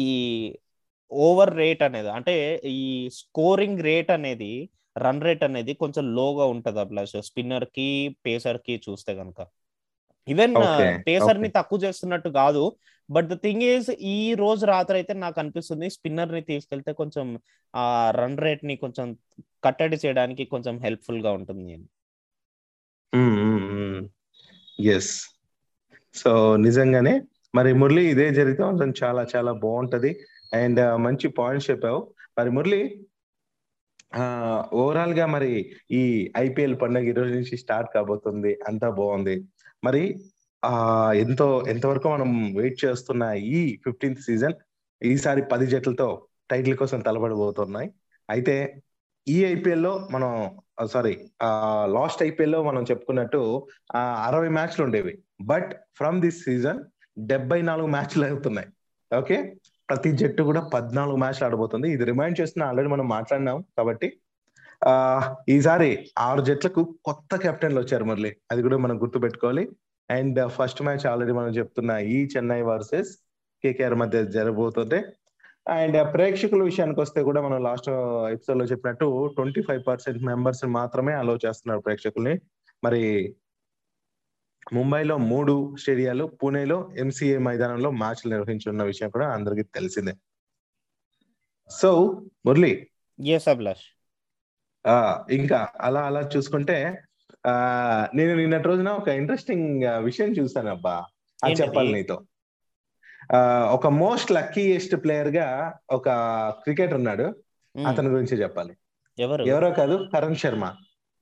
ఈ 0.04 0.08
ఓవర్ 1.10 1.52
రేట్ 1.56 1.82
అనేది 1.82 2.10
అంటే 2.16 2.34
ఈ 2.74 2.84
స్కోరింగ్ 3.18 3.80
రేట్ 3.88 4.10
అనేది 4.16 4.52
రన్ 4.96 5.22
రేట్ 5.22 5.42
అనేది 5.48 5.72
కొంచెం 5.82 6.04
లోగా 6.18 6.44
ఉంటది 6.54 6.80
అభిలాష్ 6.80 7.16
స్పిన్నర్కి 7.28 7.88
పేసర్కి 8.26 8.74
చూస్తే 8.86 9.14
కనుక 9.20 9.40
ఈవెన్ 10.28 10.54
పేసర్ని 11.06 11.48
okay. 11.48 11.56
తక్కువ 11.58 11.78
చేస్తున్నట్టు 11.84 12.28
కాదు. 12.28 12.62
బట్ 13.08 13.28
ద 13.32 13.36
థింగ్ 13.44 13.62
ఈస్ 13.62 13.88
ఈ 14.14 14.18
రోజు 14.34 14.64
రాత్రి 14.66 14.96
అయితే 14.98 15.12
నాకు 15.24 15.40
అనిపిస్తుంది 15.40 15.86
స్పిన్నర్ని 15.90 16.42
తీసుకెళ్తే 16.50 16.92
కొంచెం 17.00 17.26
ఆ 17.74 17.86
రన్ 18.18 18.38
రేట్ని 18.38 18.76
కొంచెం 18.76 19.06
కట్టడి 19.64 19.96
చేయడానికి 20.04 20.44
కొంచెం 20.44 20.76
హెల్ప్ఫుల్గా 20.84 21.32
ఉంటుంది 21.32 21.68
అని. 21.76 21.86
ఎస్ 24.78 25.12
సో 26.14 26.56
నిజంగానే 26.56 27.14
మరి 27.54 27.70
మురళి 27.72 28.02
ఇదే 28.10 28.26
జరిగితే 28.38 28.62
మాత్రం 28.62 28.90
చాలా 29.02 29.22
చాలా 29.34 29.52
బాగుంటది. 29.64 30.10
అండ్ 30.54 30.80
మంచి 31.06 31.28
పాయింట్స్ 31.38 31.70
చెప్పావు. 31.70 32.00
మరి 32.38 32.50
మురళి 32.50 32.82
ఓవరాల్గా 34.82 35.26
మరి 35.26 35.50
ఈ 35.90 36.02
ఐపీఎల్ 36.36 36.76
పండుగ 36.82 37.10
ఈ 37.10 37.12
రోజు 37.12 37.32
నుంచి 37.34 37.56
స్టార్ట్ 37.56 37.90
కాబోతుంది. 37.94 38.52
అంతా 38.68 38.90
బాగుంది. 38.90 39.34
మరి 39.82 40.02
ఆ 40.62 40.72
ఎంతో 41.24 41.46
ఎంతవరకు 41.72 42.08
మనం 42.08 42.30
వెయిట్ 42.54 42.78
చేస్తున్న 42.84 43.22
ఈ 43.56 43.60
ఫిఫ్టీన్త్ 43.84 44.24
సీజన్ 44.28 44.56
ఈసారి 45.02 45.42
పది 45.52 45.66
జట్లతో 45.66 46.08
టైటిల్ 46.50 46.76
కోసం 46.76 47.00
తలబడబోతున్నాయి 47.00 47.88
అయితే 48.28 48.56
ఈ 49.26 49.38
ఐపీఎల్లో 49.44 49.92
మనం 50.10 50.30
సారీ 50.92 51.14
లాస్ట్ 51.96 52.22
ఐపీఎల్లో 52.22 52.60
మనం 52.62 52.82
చెప్పుకున్నట్టు 52.90 53.40
ఆ 53.96 54.00
అరవై 54.28 54.48
మ్యాచ్లు 54.48 54.82
ఉండేవి. 54.84 55.12
బట్ 55.42 55.70
ఫ్రమ్ 55.98 56.18
దిస్ 56.20 56.38
సీజన్ 56.44 56.78
డెబ్బై 57.32 57.60
నాలుగు 57.62 57.88
మ్యాచ్లు 57.94 58.24
అవుతున్నాయి. 58.26 58.68
ఓకే 59.10 59.36
ప్రతి 59.88 60.10
జట్టు 60.20 60.42
కూడా 60.48 60.60
పద్నాలుగు 60.74 61.16
మ్యాచ్లు 61.16 61.44
ఆడబోతుంది. 61.46 61.88
ఇది 61.94 62.04
రిమైండ్ 62.10 62.38
చేస్తున్న 62.40 62.68
ఆల్రెడీ 62.70 62.88
మనం 62.88 63.06
మాట్లాడినాం 63.16 63.58
కాబట్టి 63.78 64.08
ఆ 64.86 65.36
ఈసారి 65.48 66.08
ఆరు 66.18 66.42
జట్లకు 66.42 66.98
కొత్త 67.04 67.36
కెప్టెన్లు 67.36 67.80
వచ్చారు 67.80 68.04
మురళి. 68.04 68.36
అది 68.50 68.62
కూడా 68.62 68.76
మనం 68.76 69.02
గుర్తు 69.02 69.18
పెట్టుకోవాలి 69.18 69.68
అండ్ 70.10 70.50
ఫస్ట్ 70.50 70.82
మ్యాచ్ 70.82 71.06
ఆల్రెడీ 71.06 71.32
మనం 71.32 71.48
చెప్తున్న 71.48 71.90
ఈ 71.90 72.28
చెన్నై 72.36 72.62
వర్సెస్ 72.62 73.16
కేకేఆర్ 73.62 73.94
మధ్య 73.94 74.26
జరగబోతుంది 74.26 75.04
అండ్ 75.68 76.12
ప్రేక్షకుల 76.14 76.62
విషయానికి 76.62 77.00
వస్తే 77.00 77.22
కూడా 77.22 77.40
మనం 77.42 77.62
లాస్ట్ 77.62 77.88
ఎపిసోడ్లో 78.32 78.64
చెప్పినట్టు 78.64 79.32
ట్వంటీ 79.34 79.62
ఫైవ్ 79.62 79.82
పర్సెంట్ 79.86 80.22
మెంబర్స్ 80.22 80.64
మాత్రమే 80.64 81.12
అలో 81.12 81.38
చేస్తున్నారు 81.46 81.80
ప్రేక్షకుల్ని. 81.80 82.40
మరి 82.84 83.36
ముంబైలో 84.72 85.16
మూడు 85.16 85.76
స్టేడియాలు 85.80 86.24
పూణేలో 86.24 86.90
ఎంసీఏ 86.96 87.38
మైదానంలో 87.38 87.90
మ్యాచ్లు 87.90 88.30
నిర్వహించున్న 88.30 88.82
విషయం 88.82 89.10
కూడా 89.10 89.28
అందరికీ 89.32 89.62
తెలిసిందే. 89.62 90.14
So 91.70 92.22
Murali 92.46 92.88
yes 93.26 93.48
Abhilash. 93.48 93.99
ఇంకా 95.30 95.68
అలా 95.80 96.00
అలా 96.00 96.20
చూసుకుంటే 96.36 96.98
ఆ 97.46 97.52
నేను 98.14 98.34
నిన్నటి 98.34 98.62
రోజున 98.62 98.88
ఒక 98.88 99.08
ఇంట్రెస్టింగ్ 99.08 99.84
విషయం 99.84 100.32
చూసాను 100.32 100.70
అబ్బా 100.70 101.04
అది? 101.44 101.54
చెప్పాలి 101.54 101.92
నీతో. 101.92 102.22
ఆ 103.36 103.64
ఒక 103.72 103.86
మోస్ట్ 103.86 104.32
లక్కీయెస్ట్ 104.32 104.96
ప్లేయర్గా 104.96 105.74
ఒక 105.90 106.08
క్రికెటర్ 106.62 106.94
ఉన్నాడు. 106.94 107.34
అతని 107.86 108.08
గురించి 108.08 108.36
చెప్పాలి. 108.36 108.76
ఎవరు? 109.18 109.44
ఎవరో 109.44 109.70
కాదు 109.70 110.08
కరణ్ 110.12 110.36
శర్మ. 110.36 110.74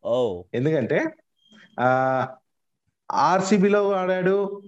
ఓ 0.05 0.43
ఎందుకంటే 0.55 1.05
ఆ 1.81 1.89
ఆర్సీబీలో 3.13 3.93
ఆడాడు 3.93 4.63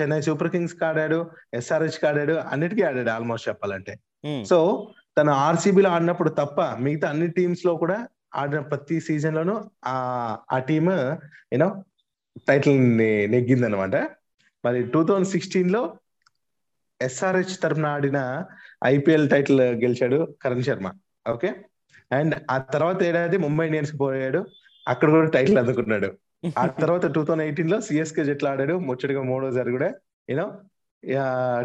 చెన్నై 0.00 0.20
సూపర్ 0.20 0.50
కింగ్స్కి 0.50 0.84
ఆడాడు 0.84 1.30
ఎస్ఆర్హెచ్కి 1.54 2.06
ఆడాడు 2.06 2.32
అన్నిటికీ 2.32 2.82
ఆడాడు 2.82 3.10
ఆల్మోస్ట్ 3.10 3.48
చెప్పాలంటే. 3.48 3.96
సో 4.44 4.88
తను 5.18 5.32
ఆర్సీబీలో 5.32 5.90
ఆడినప్పుడు 5.90 6.28
తప్ప 6.28 6.60
మిగతా 6.60 7.08
అన్ని 7.08 7.30
టీమ్స్లో 7.30 7.76
కూడా 7.76 8.08
ఆడిన 8.32 8.60
ప్రతి 8.60 8.96
సీజన్ 9.00 9.36
లోనూ 9.36 9.56
ఆ 9.84 9.94
ఆ 10.52 10.58
టీమ్ 10.68 10.90
యూనో 11.52 11.68
టైటిల్ 12.48 12.78
నెగ్గింది 13.34 13.66
అనమాట 13.66 13.96
మరి 14.64 14.78
టూ 14.94 15.00
థౌజండ్ 15.04 15.30
సిక్స్టీన్లో 15.34 15.82
ఎస్ఆర్హెచ్ 17.00 17.54
తరఫున 17.62 17.86
ఆడిన 17.86 18.18
ఐపీఎల్ 18.84 19.28
టైటిల్ 19.30 19.62
గెలిచాడు 19.84 20.18
కరణ్ 20.42 20.66
శర్మ 20.68 20.88
ఓకే 21.26 21.50
అండ్ 22.10 22.34
ఆ 22.50 22.56
తర్వాత 22.74 22.98
ఏడాది 23.02 23.36
ముంబై 23.38 23.64
ఇండియన్స్ 23.66 23.92
పోయాడు. 24.00 24.40
అక్కడ 24.86 25.08
కూడా 25.10 25.28
టైటిల్ 25.36 25.58
అందుకున్నాడు. 25.58 26.08
ఆ 26.62 26.64
తర్వాత 26.80 27.04
టూ 27.14 27.20
థౌసండ్ 27.24 27.44
ఎయిటీన్లో 27.46 27.78
సిఎస్కే 27.80 28.22
జట్లు 28.28 28.48
ఆడాడు. 28.48 28.74
ముచ్చటగా 28.88 29.22
మూడోసారి 29.30 29.70
కూడా 29.76 29.88
యూనో 30.28 30.46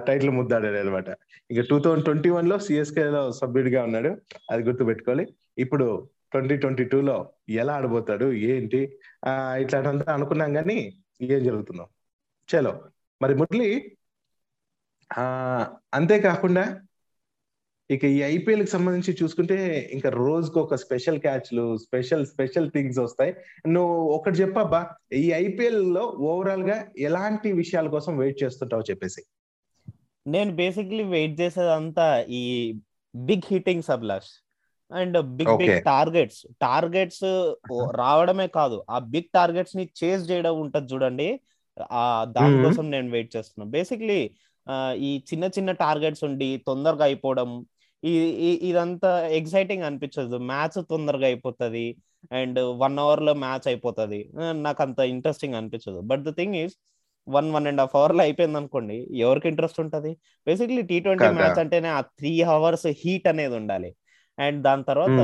టైటిల్ 0.08 0.32
ముద్దాడాడు 0.38 0.78
అనమాట 0.84 1.10
ఇక 1.50 1.62
టూ 1.70 1.78
థౌసండ్ 1.84 2.06
ట్వంటీ 2.08 2.30
వన్లో 2.36 2.56
సిఎస్కే 2.68 3.04
లో 3.16 3.24
సభ్యుడిగా 3.40 3.82
ఉన్నాడు. 3.88 4.12
అది 4.52 4.62
గుర్తు 4.68 4.84
పెట్టుకోవాలి 4.90 5.26
ఇప్పుడు 5.66 5.88
ట్వంటీ 6.32 6.58
ట్వంటీ 6.58 6.84
టూ 6.84 7.02
లో 7.02 7.30
ఎలా 7.50 7.74
ఆడబోతాడు 7.74 8.34
ఏంటి? 8.34 9.00
ఆ 9.26 9.32
అనుకున్నాం 10.14 10.54
కానీ 10.54 10.78
ఏం 11.22 11.44
జరుగుతుందో. 11.44 11.88
చలో 12.50 12.84
మరి 13.22 13.36
మురళి 13.36 13.70
అంతేకాకుండా 15.94 16.82
ఇక 17.92 18.06
ఈ 18.06 18.22
ఐపీఎల్కి 18.22 18.68
సంబంధించి 18.68 19.18
చూసుకుంటే 19.24 19.90
ఇంకా 19.94 20.10
రోజుకు 20.10 20.60
ఒక 20.60 20.76
స్పెషల్ 20.76 21.20
క్యాచ్లు 21.20 21.78
స్పెషల్ 21.78 22.26
స్పెషల్ 22.26 22.72
థింగ్స్ 22.72 23.00
వస్తాయి. 23.00 23.34
నువ్వు 23.68 23.96
ఒకటి 23.96 24.36
చెప్పబ్బా 24.36 24.82
ఈ 25.14 25.32
ఐపీఎల్లో 25.32 26.02
ఓవరాల్గా 26.02 26.88
ఎలాంటి 26.98 27.52
విషయాల 27.52 27.88
కోసం 27.88 28.18
వెయిట్ 28.18 28.44
చేస్తుంటావు 28.44 28.84
చెప్పేసి. 28.90 29.22
నేను 30.28 30.56
బేసిక్లీ 30.56 31.04
వెయిట్ 31.04 31.42
చేసేదంతా 31.42 32.22
ఈ 32.30 32.44
big 33.16 33.48
hitting 33.52 33.84
సబ్లాష్ 33.84 34.47
and 34.92 35.18
big 35.38 35.54
big. 35.62 35.78
Targets. 35.88 36.42
Targets 36.62 37.24
రావడమే 38.02 38.48
కాదు. 38.58 38.78
ఆ 38.90 38.98
బిగ్ 39.14 39.30
టార్గెట్స్ని 39.34 39.86
చేజ్ 40.00 40.24
చేయడం 40.30 40.56
ఉంటది 40.64 40.88
చూడండి. 40.94 41.28
ఆ 41.98 42.04
దానికోసం 42.38 42.86
నేను 42.92 43.10
వెయిట్ 43.12 43.32
చేస్తున్నాను 43.36 43.72
బేసిక్లీ 43.72 44.20
ఈ 45.00 45.10
చిన్న 45.30 45.46
చిన్న 45.58 45.72
టార్గెట్స్ 45.84 46.24
ఉండి 46.28 46.50
తొందరగా 46.68 47.04
అయిపోవడం 47.04 47.50
ఇదంతా 48.64 49.10
ఎక్సైటింగ్ 49.38 49.84
అనిపించదు 49.84 50.38
మ్యాచ్ 50.50 50.78
తొందరగా 50.90 51.26
అయిపోతుంది 51.26 51.86
అండ్ 52.32 52.60
వన్ 52.84 52.98
అవర్లో 53.00 53.34
మ్యాచ్ 53.44 53.68
అయిపోతుంది. 53.68 54.20
నాకు 54.66 54.82
అంత 54.84 55.00
ఇంట్రెస్టింగ్ 55.14 55.56
అనిపించదు 55.56 56.00
but 56.12 56.24
the 56.28 56.34
thing 56.40 56.56
is 56.56 56.76
one 57.28 57.48
one 57.52 57.68
and 57.68 57.82
half 57.82 57.96
అవర్లో 57.96 58.22
అయిపోయింది 58.24 58.58
అనుకోండి 58.58 58.98
ఎవరికి 59.24 59.48
ఇంట్రెస్ట్ 59.52 59.80
ఉంటది? 59.86 60.12
Basically 60.48 60.84
T 60.92 60.98
twenty. 61.00 61.30
మ్యాచ్ 61.40 61.60
అంటేనే 61.64 61.90
ఆ 61.92 62.02
త్రీ 62.20 62.34
అవర్స్ 62.56 62.88
హీట్ 63.02 63.28
అనేది 63.28 63.56
ఉండాలి. 63.62 63.90
అండ్ 64.40 64.64
దాని 64.64 64.84
తర్వాత 64.84 65.20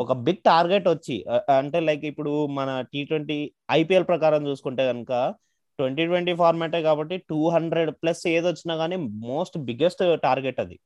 ఒక 0.00 0.12
బిగ్ 0.12 0.42
టార్గెట్ 0.46 0.88
వచ్చి 0.88 1.24
అంటే 1.58 1.80
లైక్ 1.80 2.04
ఇప్పుడు 2.04 2.46
మన 2.46 2.80
టీ 2.92 3.04
ట్వంటీ 3.04 3.52
ఐపీఎల్ 3.70 4.06
ప్రకారం 4.06 4.48
చూసుకుంటే 4.48 4.86
కనుక 4.86 5.34
ట్వంటీ 5.78 6.06
ట్వంటీ 6.06 6.34
ఫార్మాటే 6.34 6.82
కాబట్టి 6.82 7.16
టూ 7.16 7.48
హండ్రెడ్ 7.48 7.90
ప్లస్ 7.90 8.26
ఏది 8.26 8.46
వచ్చినా 8.46 8.76
కానీ 8.76 8.96
మోస్ట్ 8.96 9.58
బిగ్గెస్ట్ 9.58 10.20
టార్గెట్ 10.22 10.60
అది. 10.60 10.80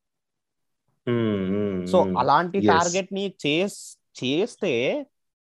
సో 1.91 1.99
అలాంటి. 2.19 2.61
టార్గెట్ని 2.61 3.35
చేస్ 3.47 3.99
చేస్తే 4.25 4.73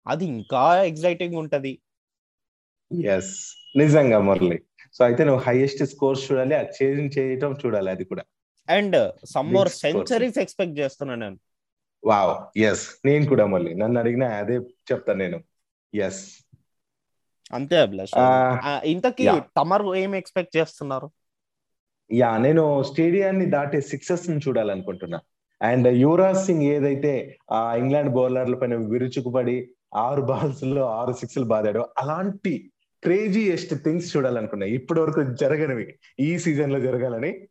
అది 0.08 0.26
ఇంకా 0.26 0.84
ఎక్సైటింగ్ 0.84 1.36
ఉంటది. 1.36 1.82
ఎస్ 3.06 3.34
నిజంగా 3.78 4.19
మురళి. 4.19 4.60
సో 4.93 5.06
అయితే 5.06 5.23
నువ్వు 5.23 5.41
హైయెస్ట్ 5.43 5.84
స్కోర్స్ 5.84 6.32
చూడాలి 6.32 6.56
అది 6.56 6.86
చేయటం 7.19 7.56
చూడాలి 7.65 7.89
అది 7.89 8.04
కూడా. 8.04 8.23
And 8.69 9.26
some 9.26 9.54
more 9.54 9.69
Big 9.69 9.78
score. 9.78 10.06
Centuries 10.06 10.38
expect 10.38 10.80
చేస్తున్నా 10.80 11.15
నేను. 11.15 11.38
వావ్ 12.06 12.60
ఎస్ 12.60 12.88
నేను 13.06 13.26
కూడా 13.26 13.46
మళ్ళీ. 13.46 13.74
నన్ను 13.74 14.00
అడిగినా 14.00 14.28
అదే 14.28 14.56
చెప్తాను 14.92 15.20
నేను. 15.20 15.44
ఎస్ 15.94 16.38
అంతే 17.54 17.78
అభిలాష్. 17.78 18.12
ఇంతకీ. 18.86 19.28
తమరు 19.58 19.96
ఏం 19.96 20.16
ఎక్స్పెక్ట్ 20.16 20.58
చేస్తున్నారు? 20.58 21.12
యా 22.12 22.38
నేను 22.38 22.84
స్టేడియాన్ని 22.84 23.46
దాటే 23.46 23.82
సిక్సెస్ని 23.82 24.38
చూడాలనుకుంటున్నా. 24.38 25.20
అండ్ 25.62 25.88
యువరాజ్ 25.88 26.46
సింగ్ 26.46 26.62
ఏదైతే 26.62 27.38
ఆ 27.52 27.76
ఇంగ్లాండ్ 27.76 28.12
బౌలర్ల 28.12 28.56
పైన 28.56 28.76
విరుచుకుపడి 28.76 29.70
ఆరు 29.96 30.22
బాల్స్లో 30.22 30.86
ఆరు 30.89 31.13
సిక్స్లు 31.13 31.44
బాదాడో 31.44 31.89
అలాంటి 31.98 32.72
క్రేజీయెస్ట్ 33.04 33.84
థింగ్స్ 33.84 34.18
చూడాలనుకున్నా. 34.18 34.66
ఇప్పటి 34.66 35.00
వరకు 35.00 35.36
జరగనివి. 35.36 35.96
ఈ 36.20 36.39
సీజన్లో 36.39 36.80
జరగాలని 36.80 37.48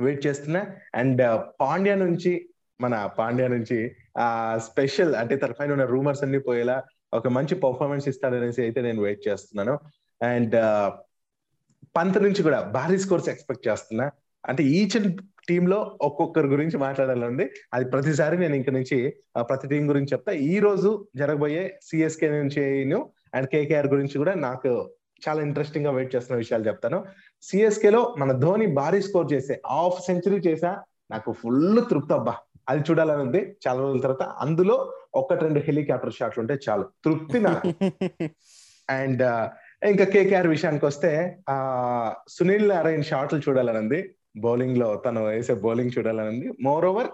వెయిట్ 0.00 0.26
చేస్తున్నా. 0.26 0.66
అండ్ 0.94 1.44
పాండ్యా 1.60 1.94
నుంచి 1.94 2.48
మన 2.80 3.10
పాండ్యా 3.18 3.48
నుంచి 3.48 3.96
ఆ 4.18 4.58
స్పెషల్ 4.58 5.14
అంటే 5.14 5.36
తన 5.36 5.52
పైన 5.60 5.72
ఉన్న 5.72 5.84
రూమర్స్ 5.84 6.22
అన్ని 6.22 6.38
పోయేలా 6.38 6.82
ఒక 7.14 7.28
మంచి 7.28 7.54
పర్ఫార్మెన్స్ 7.54 8.08
ఇస్తాడనేసి 8.08 8.62
అయితే 8.62 8.80
నేను 8.80 9.02
వెయిట్ 9.02 9.28
చేస్తున్నాను. 9.28 9.78
అండ్ 10.22 10.54
పంత్ 11.96 12.22
నుంచి 12.22 12.42
కూడా 12.42 12.60
భారీ 12.60 12.98
స్కోర్స్ 12.98 13.28
ఎక్స్పెక్ట్ 13.28 13.68
చేస్తున్నా. 13.68 14.10
అంటే 14.46 14.62
ఈచ్ 14.64 15.16
టీమ్లో 15.48 15.98
ఒక్కొక్కరి 16.02 16.46
గురించి 16.46 16.76
మాట్లాడాలండి 16.78 17.50
అది 17.74 17.84
ప్రతిసారి 17.90 18.38
నేను 18.38 18.54
ఇంక 18.54 18.70
నుంచి 18.70 19.14
ప్రతి 19.40 19.68
టీం 19.68 19.88
గురించి 19.88 20.08
చెప్తా. 20.12 20.32
ఈ 20.32 20.58
రోజు 20.58 21.08
జరగబోయే 21.16 21.78
సిఎస్కే 21.82 22.30
నుంచి 22.30 22.92
అండ్ 23.34 23.48
కేకేఆర్ 23.48 23.86
గురించి 23.86 24.18
కూడా 24.18 24.34
నాకు 24.34 24.90
చాలా 25.28 25.42
ఇంట్రెస్టింగ్గా 25.42 25.92
వెయిట్ 25.92 26.14
చేస్తున్న 26.16 26.38
విషయాలు 26.38 26.66
చెప్తాను. 26.66 27.04
సిఎస్కే 27.42 27.90
లో 27.90 28.14
మన 28.18 28.32
ధోని 28.32 28.66
భారీ 28.66 29.02
స్కోర్ 29.02 29.32
చేసే 29.32 29.62
హాఫ్ 29.70 30.04
సెంచరీ 30.04 30.36
చేసా 30.36 30.82
నాకు 31.10 31.32
ఫుల్ 31.32 31.80
తృప్తి 31.90 32.14
అబ్బా. 32.14 32.34
అది 32.68 32.84
చూడాలని 32.90 33.22
ఉంది. 33.22 33.56
చాలా 33.68 33.80
రోజుల 33.80 34.00
తర్వాత 34.00 34.22
అందులో 34.22 34.76
ఒకటి 35.14 35.40
రెండు 35.40 35.60
హెలికాప్టర్ 35.60 36.12
షాట్లు 36.12 36.40
ఉంటే 36.40 36.58
చాలు. 36.68 36.88
తృప్తి 37.04 37.40
నాకు. 37.40 37.68
అండ్ 38.90 39.22
ఇంకా 39.86 40.04
కేకేఆర్ 40.04 40.46
విషయానికి 40.46 40.86
వస్తే 40.86 41.10
ఆ 41.48 41.56
సునీల్ 42.28 42.68
నారాయణ్ 42.68 43.02
షాట్లు 43.02 43.40
చూడాలని 43.48 43.78
ఉంది. 43.78 44.14
బౌలింగ్లో 44.36 45.02
తను 45.06 45.26
వేసే 45.26 45.54
బౌలింగ్ 45.54 45.90
చూడాలని 45.98 46.28
ఉంది. 46.28 46.52
More 46.62 46.84
over 46.84 47.10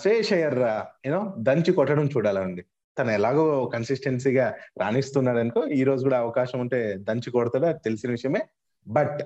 Shreyas 0.00 0.32
Iyer 0.32 0.58
you know 1.06 1.34
దంచి 1.38 1.72
కొట్టడం 1.72 2.06
చూడాలని 2.06 2.44
ఉంది. 2.44 2.64
తను 2.98 3.10
ఎలాగో 3.10 3.66
కన్సిస్టెన్సీగా 3.66 4.54
రాణిస్తున్నాడు 4.80 5.38
అనుకో 5.38 5.66
ఈ 5.66 5.84
రోజు 5.84 6.02
కూడా 6.02 6.18
అవకాశం 6.18 6.60
ఉంటే 6.60 6.96
దంచి 6.98 7.30
కొడతాడు 7.30 7.66
అది 7.66 7.78
తెలిసిన 7.84 8.10
విషయమే. 8.10 8.42
బట్ 8.88 9.20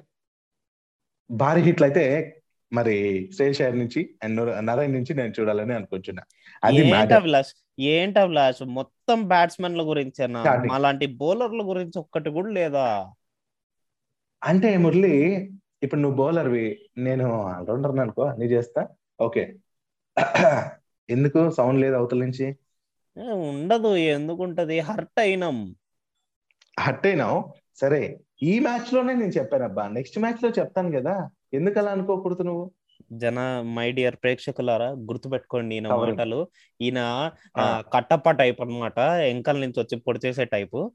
భారీ 1.31 1.61
హిట్లు 1.61 1.87
అయితే 1.87 2.05
మరి 2.72 3.29
అయ్యర్ 3.40 3.79
నుంచి 3.79 4.14
అండ్ 4.22 4.66
నారాయణ 4.66 4.90
నుంచి 4.90 5.14
నేను 5.14 5.33
చూడాలని 5.40 5.74
అనుకుంటున్నా. 5.74 6.22
అది 6.64 6.76
ఏంటి 6.76 7.14
అభిలాష్? 7.14 7.52
ఏంటి 7.81 8.18
అభిలాష్? 8.18 8.62
మొత్తం 8.64 9.29
బ్యాట్స్మెన్ల 9.29 9.83
గురించేనా 9.83 10.44
Starting. 10.44 10.72
అలాంటి 10.72 11.07
బౌలర్ల 11.07 11.62
గురించి 11.62 11.98
ఒక్కటి 11.98 12.31
కూడా 12.31 12.48
లేదా? 12.48 13.12
అంటే 14.44 14.76
మురళి 14.76 15.50
ఇప్పుడు 15.83 16.00
నువ్వు 16.00 16.16
బౌలర్వి 16.16 16.79
నేను 16.98 17.42
ఆల్రౌండర్ 17.42 17.98
అనుకో 17.98 18.22
అన్ని 18.22 18.46
చేస్తా. 18.46 18.88
ఓకే. 19.20 19.55
ఎందుకు? 21.11 21.50
సౌండ్ 21.50 21.81
లేదు 21.81 21.94
అవతల 21.94 22.18
నుంచి. 22.18 22.57
ఉండదు. 23.33 23.96
ఎందుకు 23.96 24.42
ఉంటది? 24.42 24.81
హర్ట్ 24.81 25.20
అయినాం. 25.20 25.76
హట్ 26.81 27.07
అయినావు? 27.07 27.52
సరే. 27.76 28.20
ఈ 28.42 28.59
మ్యాచ్లోనే 28.59 29.14
నేను 29.14 29.31
చెప్పాను 29.31 29.64
అబ్బా 29.64 29.88
నెక్స్ట్ 29.88 30.18
మ్యాచ్లో 30.18 30.50
చెప్తాను 30.50 31.00
కదా. 31.00 31.31
ఎందుకు 31.55 31.79
అలా 31.79 31.91
అనుకోకూడదు 31.91 32.43
నువ్వు? 32.43 32.71
జన 33.13 33.39
మై 33.67 33.93
డియర్ 33.93 34.17
ప్రేక్షకులారా 34.17 34.89
గుర్తుపెట్టుకోండి 34.91 35.75
ఈయన. 35.75 35.89
మాటలు. 35.89 36.49
ఈయన 36.81 37.31
కట్టప్ప 37.93 38.31
టైప్ 38.31 38.61
అన్నమాట. 38.61 38.99
ఎంకల్ 38.99 39.61
నుంచి 39.61 39.81
వచ్చి 39.81 39.99
పొడి 39.99 40.21
చేసే 40.27 40.45
టైపు 40.45 40.93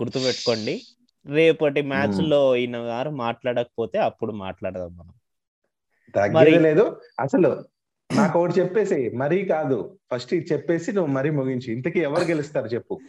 గుర్తుపెట్టుకోండి. 0.00 0.80
రేపటి 1.26 1.82
మ్యాచ్లో 1.82 2.56
ఈయన 2.56 2.76
గారు 2.76 3.10
మాట్లాడకపోతే 3.10 3.98
అప్పుడు 3.98 4.32
మాట్లాడదాం 4.32 4.96
మనం. 4.96 5.12
లేదు. 6.62 7.00
అసలు 7.20 7.64
నాకు 8.16 8.38
ఒకటి 8.40 8.60
చెప్పేసి 8.60 9.10
మరీ 9.10 9.44
కాదు. 9.44 9.98
ఫస్ట్ 10.12 10.34
చెప్పేసి 10.34 10.92
నువ్వు 10.92 11.12
మరీ 11.12 11.30
ముగించి. 11.30 11.72
ఇంతకీ 11.72 12.00
ఎవరు 12.00 12.24
గెలుస్తారు 12.24 12.66
చెప్పు. 12.66 13.00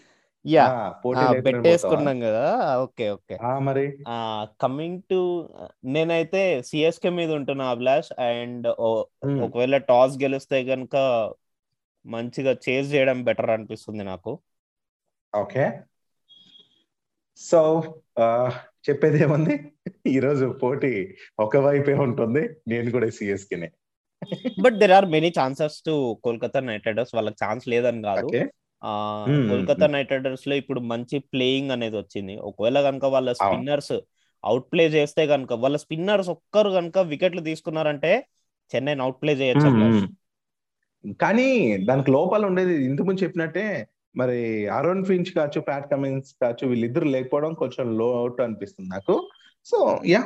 యా. 0.45 0.65
పెట్టేసుకున్నాం 1.47 2.17
కదా. 2.25 2.43
Okay 2.84 3.06
okay. 3.15 3.36
మరి? 3.67 3.86
కమింగ్ 4.63 5.01
టు 5.12 5.19
నేనైతే 5.95 6.41
సిఎస్కే 6.69 7.10
మీద 7.19 7.32
ఉంటున్నా 7.39 7.65
అభిలాష్. 7.73 8.12
అండ్ 8.30 8.67
ఒకవేళ 9.45 9.77
టాస్ 9.91 10.15
గెలిస్తే 10.23 10.60
గనుక 10.71 10.95
మంచిగా 12.06 12.54
చేజ్ 12.65 12.88
చేయడం 12.93 13.19
బెటర్ 13.23 13.54
అనిపిస్తుంది 13.56 14.04
నాకు. 14.12 14.32
ఓకే. 15.34 15.65
సో 17.39 17.60
చెప్పేది 18.88 19.19
ఏముంది 19.25 19.56
ఈరోజు 20.15 20.45
పోటీ 20.63 20.91
ఒకవైపే 21.39 21.95
ఉంటుంది. 22.08 22.43
నేను 22.71 22.89
కూడా 22.95 23.08
సిఎస్కేనే 23.19 23.69
but 24.63 24.75
there 24.82 24.93
are 24.95 25.08
many 25.13 25.30
chances 25.38 25.77
to 25.86 25.93
Kolkata 26.25 26.60
knight 26.67 26.88
riders 26.88 27.13
వాళ్ళకి 27.17 27.39
ఛాన్స్ 27.43 27.65
లేదని 27.73 28.01
కాదు. 28.10 28.27
కోల్కతా 29.47 29.87
నైట్ 29.87 30.11
రైడర్స్లో 30.11 30.55
ఇప్పుడు 30.55 30.79
మంచి 30.79 31.19
ప్లేయింగ్ 31.33 31.71
అనేది 31.71 31.97
వచ్చింది. 31.97 32.37
ఒకవేళ 32.39 32.81
కనుక 32.81 33.05
వాళ్ళ 33.05 33.31
స్పిన్నర్స్ 33.33 33.93
అవుట్ 34.43 34.71
ప్లే 34.71 34.87
చేస్తే 34.87 35.27
కనుక 35.27 35.53
వాళ్ళ 35.53 35.77
స్పిన్నర్స్ 35.77 36.29
ఒక్కరు 36.29 36.69
కనుక 36.69 36.97
వికెట్లు 36.97 37.41
తీసుకున్నారంటే 37.41 38.11
చెన్నై 38.71 38.95
అవుట్ 38.99 39.21
ప్లే 39.21 39.33
చేయొచ్చు. 39.35 39.69
కానీ 41.19 41.77
దానికి 41.85 42.11
లోపాలు 42.11 42.45
ఉండేది 42.47 42.85
ఇంతకుముందు 42.85 43.23
చెప్పినట్టే 43.23 43.65
మరి 44.15 44.69
అరుణ్ 44.69 45.05
ఫించ్ 45.05 45.31
కావచ్చు 45.31 45.61
ప్యాట్ 45.61 45.91
కమిన్స్ 45.91 46.33
కావచ్చు 46.41 46.67
వీళ్ళిద్దరు 46.67 47.05
లేకపోవడం 47.05 47.53
కొంచెం 47.53 47.97
లో 47.97 48.17
అవుట్ 48.17 48.41
అనిపిస్తుంది 48.41 48.89
నాకు. 48.89 49.15
So 49.65 49.77
yeah. 50.05 50.21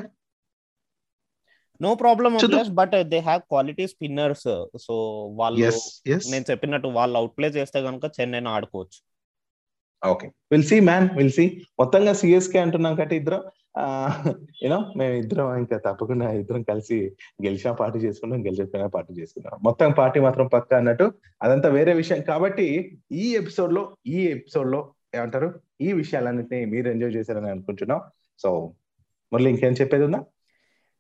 నో 1.81 1.95
ప్రాబ్లమ్ 1.95 2.35
చూద్దాం. 2.43 2.75
But 2.75 2.95
they 3.03 3.19
have 3.19 3.41
quality 3.41 3.88
spinners 3.88 4.47
so 4.81 4.95
వాళ్ళు 5.35 5.71
నేను 6.31 6.45
చెప్పినట్టు 6.51 6.88
వాళ్ళు 6.88 7.17
అవుట్ 7.17 7.38
ప్లే 7.38 7.47
చేస్తే 7.47 7.81
కనుక 7.81 8.05
చెన్నై 8.19 8.41
ఆడుకోవచ్చు. 8.55 8.99
Okay 10.07 10.27
will 10.51 10.63
see 10.63 10.79
man 10.79 11.09
will 11.17 11.31
see 11.31 11.65
మొత్తంగా 11.79 12.13
సిఎస్కే 12.13 12.59
అంటున్నాం 12.59 12.95
కట్టి 12.95 13.15
ఇద్దరం 13.15 13.43
యూనో 14.63 14.93
మేము 14.97 15.13
ఇద్దరం 15.13 15.57
ఇంకా 15.57 15.77
తప్పకుండా 15.77 16.31
ఇద్దరం 16.31 16.63
కలిసి 16.63 17.15
గెలిచిన 17.45 17.71
పార్టీ 17.71 17.99
చేసుకుంటాం 17.99 18.45
గెలిచకపోయినా 18.45 18.88
పార్టీ 18.88 19.13
చేసుకుంటాం 19.13 19.59
మొత్తం 19.63 19.91
పార్టీ 19.91 20.19
మాత్రం 20.19 20.47
పక్క 20.47 20.73
అన్నట్టు. 20.73 21.13
అదంతా 21.41 21.69
వేరే 21.69 21.93
విషయం. 21.93 22.21
కాబట్టి 22.21 22.97
ఈ 23.11 23.35
ఎపిసోడ్లో 23.35 23.97
ఈ 24.07 24.19
ఎపిసోడ్లో 24.27 24.93
ఏమంటారు? 25.15 25.61
ఈ 25.81 25.91
విషయాలన్నింటినీ 25.91 26.65
మీరు 26.65 26.88
ఎంజాయ్ 26.89 27.13
చేశారని 27.15 27.49
అనుకుంటున్నాం. 27.49 28.01
సో 28.39 28.73
మురళి 29.33 29.49
ఇంకేం 29.49 29.73
చెప్పేది 29.73 30.03
ఉందా? 30.03 30.23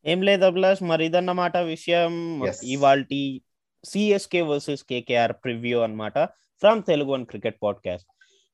ఏం 0.05 0.21
లేదు 0.21 0.45
అభిలాష్ 0.45 0.83
మరి 0.83 1.05
ఇదన్నమాట 1.05 1.57
విషయం. 1.57 2.43
ఇవాల్టి 2.63 3.41
సిఎస్కే 3.85 4.41
వర్సెస్ 4.41 4.83
కేకేఆర్ 4.83 5.33
ప్రివ్యూ 5.33 5.79
అన్నమాట 5.79 6.17
from 6.59 6.83
Telugu 6.83 7.09
one 7.11 7.25
cricket 7.25 7.55
podcast 7.63 8.07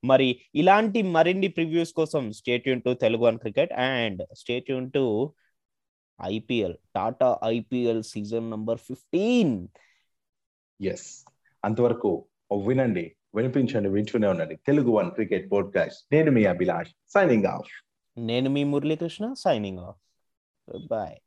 మరి 0.06 0.38
ఇలాంటి 0.56 1.02
మరిన్ని 1.02 1.48
ప్రివ్యూస్ 1.48 1.94
కోసం 1.94 2.32
stay tuned 2.32 2.82
to 2.82 2.94
Telugu 2.94 3.24
one 3.24 3.40
cricket 3.40 3.74
and 3.74 4.28
stay tuned 4.38 4.92
to 4.92 5.34
IPL 6.22 6.76
Tata 6.96 7.40
IPL 7.44 8.04
season 8.04 8.52
number 8.52 8.78
fifteen 8.78 9.68
yes 10.84 11.26
అంతవరకు 11.66 12.26
వినండి 12.68 13.16
వినిపించండి 13.36 13.90
వింటూనే 13.90 14.28
ఉండండి. 14.28 14.56
తెలుగు 14.56 14.92
వన్ 14.92 15.12
క్రికెట్ 15.12 15.52
పోడ్కాస్ట్ 15.52 16.08
నేను 16.12 16.32
మీ 16.32 16.46
అభిలాష్ 16.46 16.92
సైనింగ్ 17.10 17.46
ఆఫ్ 17.46 17.70
నేను 18.18 18.50
మీ 18.50 18.64
మురళీకృష్ణ 18.64 19.34
సైనింగ్ 19.34 19.80
ఆఫ్ 19.80 19.98
బాయ్ 20.88 21.18